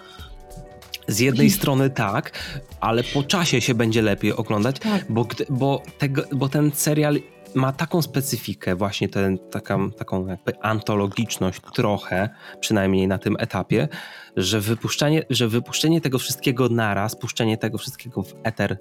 z 1.09 1.19
jednej 1.19 1.51
strony 1.51 1.91
tak, 1.91 2.33
ale 2.81 3.05
po 3.05 3.23
czasie 3.23 3.61
się 3.61 3.75
będzie 3.75 4.03
lepiej 4.03 4.33
oglądać, 4.33 4.79
tak. 4.79 5.07
bo, 5.09 5.27
bo, 5.49 5.83
tego, 5.99 6.23
bo 6.33 6.49
ten 6.49 6.71
serial 6.75 7.19
ma 7.55 7.73
taką 7.73 8.03
specyfikę, 8.03 8.77
właśnie 8.77 9.09
ten, 9.09 9.39
taką, 9.39 9.91
taką 9.91 10.27
jakby 10.27 10.61
antologiczność 10.61 11.61
trochę, 11.75 12.29
przynajmniej 12.61 13.09
na 13.09 13.19
tym 13.19 13.37
etapie, 13.39 13.89
że 14.37 14.61
wypuszczenie, 14.61 15.23
że 15.31 15.49
wypuszczenie 15.49 16.01
tego 16.01 16.19
wszystkiego 16.19 16.69
naraz, 16.69 17.17
puszczenie 17.17 17.59
tego 17.59 17.79
wszystkiego 17.79 18.23
w 18.23 18.35
eter 18.43 18.79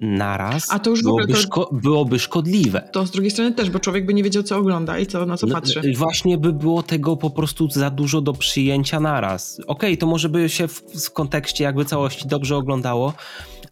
naraz 0.00 0.66
A 0.70 0.78
to 0.78 0.90
już 0.90 1.02
byłoby, 1.02 1.26
to, 1.26 1.36
szko 1.36 1.68
byłoby 1.72 2.18
szkodliwe. 2.18 2.88
To 2.92 3.06
z 3.06 3.10
drugiej 3.10 3.30
strony 3.30 3.52
też, 3.52 3.70
bo 3.70 3.80
człowiek 3.80 4.06
by 4.06 4.14
nie 4.14 4.22
wiedział, 4.22 4.42
co 4.42 4.56
ogląda 4.56 4.98
i 4.98 5.06
co, 5.06 5.26
na 5.26 5.36
co 5.36 5.46
no, 5.46 5.54
patrzy. 5.54 5.80
No, 5.84 5.98
właśnie 5.98 6.38
by 6.38 6.52
było 6.52 6.82
tego 6.82 7.16
po 7.16 7.30
prostu 7.30 7.70
za 7.70 7.90
dużo 7.90 8.20
do 8.20 8.32
przyjęcia 8.32 9.00
naraz. 9.00 9.60
Okej, 9.60 9.66
okay, 9.66 9.96
to 9.96 10.06
może 10.06 10.28
by 10.28 10.48
się 10.48 10.68
w, 10.68 10.82
w 11.04 11.10
kontekście 11.10 11.64
jakby 11.64 11.84
całości 11.84 12.28
dobrze 12.28 12.56
oglądało, 12.56 13.12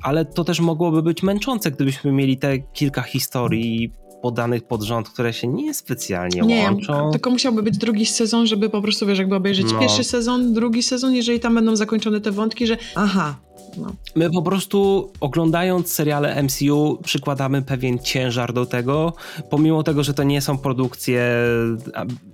ale 0.03 0.25
to 0.25 0.45
też 0.45 0.61
mogłoby 0.61 1.03
być 1.03 1.23
męczące, 1.23 1.71
gdybyśmy 1.71 2.13
mieli 2.13 2.37
te 2.37 2.59
kilka 2.59 3.03
historii 3.03 3.93
podanych 4.25 4.65
pod 4.65 4.83
rząd, 4.83 5.09
które 5.09 5.33
się 5.33 5.49
nie 5.49 5.75
specjalnie 5.75 6.41
nie, 6.41 6.65
łączą. 6.65 7.11
tylko 7.11 7.31
musiałby 7.31 7.63
być 7.63 7.79
drugi 7.79 8.07
sezon, 8.07 8.47
żeby 8.47 8.71
po 8.71 8.83
prostu, 8.83 9.07
wiesz, 9.07 9.19
jakby 9.19 9.35
obejrzeć 9.35 9.73
no. 9.73 9.81
pierwszy 9.81 10.05
sezon, 10.05 10.55
drugi 10.55 10.83
sezon, 10.83 11.15
jeżeli 11.15 11.41
tam 11.41 11.55
będą 11.55 11.77
zakończone 11.77 12.21
te 12.21 12.31
wątki, 12.31 12.67
że 12.67 12.77
aha, 12.95 13.37
no. 13.77 13.93
My 14.15 14.31
po 14.31 14.43
prostu 14.43 15.11
oglądając 15.21 15.93
seriale 15.93 16.43
MCU 16.43 16.99
przykładamy 17.05 17.63
pewien 17.63 17.99
ciężar 17.99 18.53
do 18.53 18.67
tego, 18.67 19.13
pomimo 19.51 19.83
tego, 19.83 20.03
że 20.03 20.15
to 20.15 20.23
nie 20.23 20.41
są 20.41 20.59
produkcje 20.59 21.23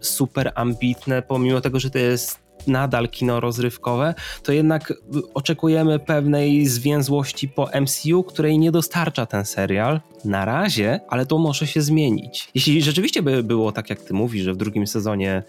super 0.01 0.53
ambitne, 0.55 1.23
pomimo 1.23 1.61
tego, 1.61 1.81
że 1.81 1.91
to 1.91 1.99
jest 1.99 2.50
nadal 2.67 3.09
kino 3.09 3.41
rozrywkowe, 3.41 4.15
to 4.43 4.53
jednak 4.53 4.93
oczekujemy 5.35 5.99
pewnej 5.99 6.67
zwięzłości 6.67 7.49
po 7.49 7.69
MCU, 7.81 8.23
której 8.23 8.59
nie 8.59 8.73
dostarcza 8.73 9.27
ten 9.27 9.45
serial 9.45 10.01
na 10.25 10.45
razie, 10.45 11.01
ale 11.09 11.27
to 11.27 11.39
może 11.39 11.67
się 11.67 11.83
zmienić. 11.83 12.49
Jeśli 12.55 12.83
rzeczywiście 12.83 13.23
by 13.23 13.43
było 13.43 13.73
tak, 13.73 13.91
jak 13.91 14.01
ty 14.03 14.15
mówisz, 14.15 14.43
że 14.43 14.53
w 14.53 14.57
drugim 14.57 14.87
sezonie 14.87 15.43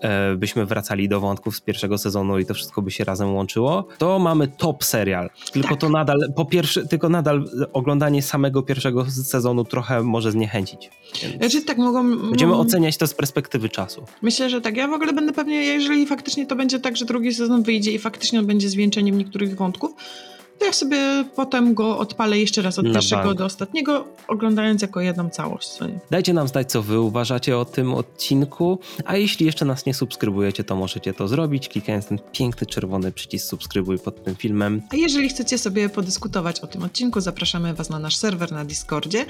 e, 0.00 0.36
byśmy 0.36 0.66
wracali 0.66 1.08
do 1.08 1.20
wątków 1.20 1.56
z 1.56 1.60
pierwszego 1.60 1.98
sezonu 1.98 2.38
i 2.38 2.46
to 2.46 2.54
wszystko 2.54 2.82
by 2.82 2.90
się 2.90 3.04
razem 3.04 3.34
łączyło, 3.34 3.88
to 3.98 4.18
mamy 4.18 4.48
top 4.48 4.84
serial. 4.84 5.30
Tylko 5.52 5.68
tak. 5.68 5.80
to 5.80 5.88
nadal, 5.88 6.18
po 6.36 6.44
pierwsze, 6.44 6.86
tylko 6.86 7.08
nadal 7.08 7.44
oglądanie 7.72 8.22
samego 8.22 8.62
pierwszego 8.62 9.10
sezonu 9.10 9.64
trochę 9.64 10.02
może 10.02 10.32
zniechęcić. 10.32 10.90
Znaczy, 11.38 11.62
tak 11.62 11.78
mogą, 11.78 12.18
będziemy 12.18 12.54
oceniać 12.54 12.96
to 12.96 13.06
z 13.06 13.14
perspektywy 13.14 13.68
czasu. 13.68 14.04
Myślę, 14.22 14.50
że 14.50 14.60
tak. 14.60 14.76
Ja 14.76 14.88
w 14.88 14.92
ogóle 14.92 15.12
będę 15.12 15.32
pewnie, 15.32 15.56
jeżeli 15.56 16.06
faktycznie 16.06 16.46
to 16.50 16.56
będzie 16.56 16.80
tak, 16.80 16.96
że 16.96 17.04
drugi 17.04 17.34
sezon 17.34 17.62
wyjdzie 17.62 17.92
i 17.92 17.98
faktycznie 17.98 18.38
on 18.38 18.46
będzie 18.46 18.68
zwieńczeniem 18.68 19.18
niektórych 19.18 19.56
wątków, 19.56 19.94
to 20.60 20.66
ja 20.66 20.72
sobie 20.72 21.24
potem 21.36 21.74
go 21.74 21.98
odpalę 21.98 22.38
jeszcze 22.38 22.62
raz 22.62 22.78
od 22.78 22.84
Na 22.86 22.92
pierwszego 22.92 23.24
bank. 23.24 23.38
do 23.38 23.44
ostatniego, 23.44 24.04
oglądając 24.28 24.82
jako 24.82 25.00
jedną 25.00 25.30
całość. 25.30 25.78
Dajcie 26.10 26.32
nam 26.32 26.48
znać, 26.48 26.70
co 26.70 26.82
wy 26.82 27.00
uważacie 27.00 27.58
o 27.58 27.64
tym 27.64 27.94
odcinku, 27.94 28.78
a 29.04 29.16
jeśli 29.16 29.46
jeszcze 29.46 29.64
nas 29.64 29.86
nie 29.86 29.94
subskrybujecie, 29.94 30.64
to 30.64 30.76
możecie 30.76 31.14
to 31.14 31.28
zrobić, 31.28 31.68
klikając 31.68 32.06
ten 32.06 32.18
piękny 32.32 32.66
czerwony 32.66 33.12
przycisk 33.12 33.46
subskrybuj 33.48 33.98
pod 33.98 34.24
tym 34.24 34.36
filmem. 34.36 34.82
A 34.92 34.96
jeżeli 34.96 35.28
chcecie 35.28 35.58
sobie 35.58 35.88
podyskutować 35.88 36.60
o 36.60 36.66
tym 36.66 36.82
odcinku, 36.82 37.20
zapraszamy 37.20 37.74
was 37.74 37.90
na 37.90 37.98
nasz 37.98 38.16
serwer 38.16 38.52
na 38.52 38.64
Discordzie 38.64 39.26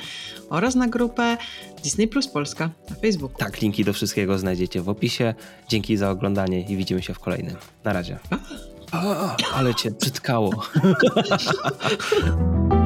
oraz 0.48 0.74
na 0.74 0.88
grupę 0.88 1.36
Disney 1.82 2.08
Plus 2.08 2.28
Polska 2.28 2.70
na 2.90 2.96
Facebooku. 2.96 3.38
Tak, 3.38 3.60
linki 3.60 3.84
do 3.84 3.92
wszystkiego 3.92 4.38
znajdziecie 4.38 4.82
w 4.82 4.88
opisie. 4.88 5.34
Dzięki 5.68 5.96
za 5.96 6.10
oglądanie 6.10 6.60
i 6.60 6.76
widzimy 6.76 7.02
się 7.02 7.14
w 7.14 7.18
kolejnym. 7.18 7.56
Na 7.84 7.92
razie. 7.92 8.18
A, 8.30 8.36
ale 9.54 9.74
cię 9.74 9.90
przytkało. 9.90 10.50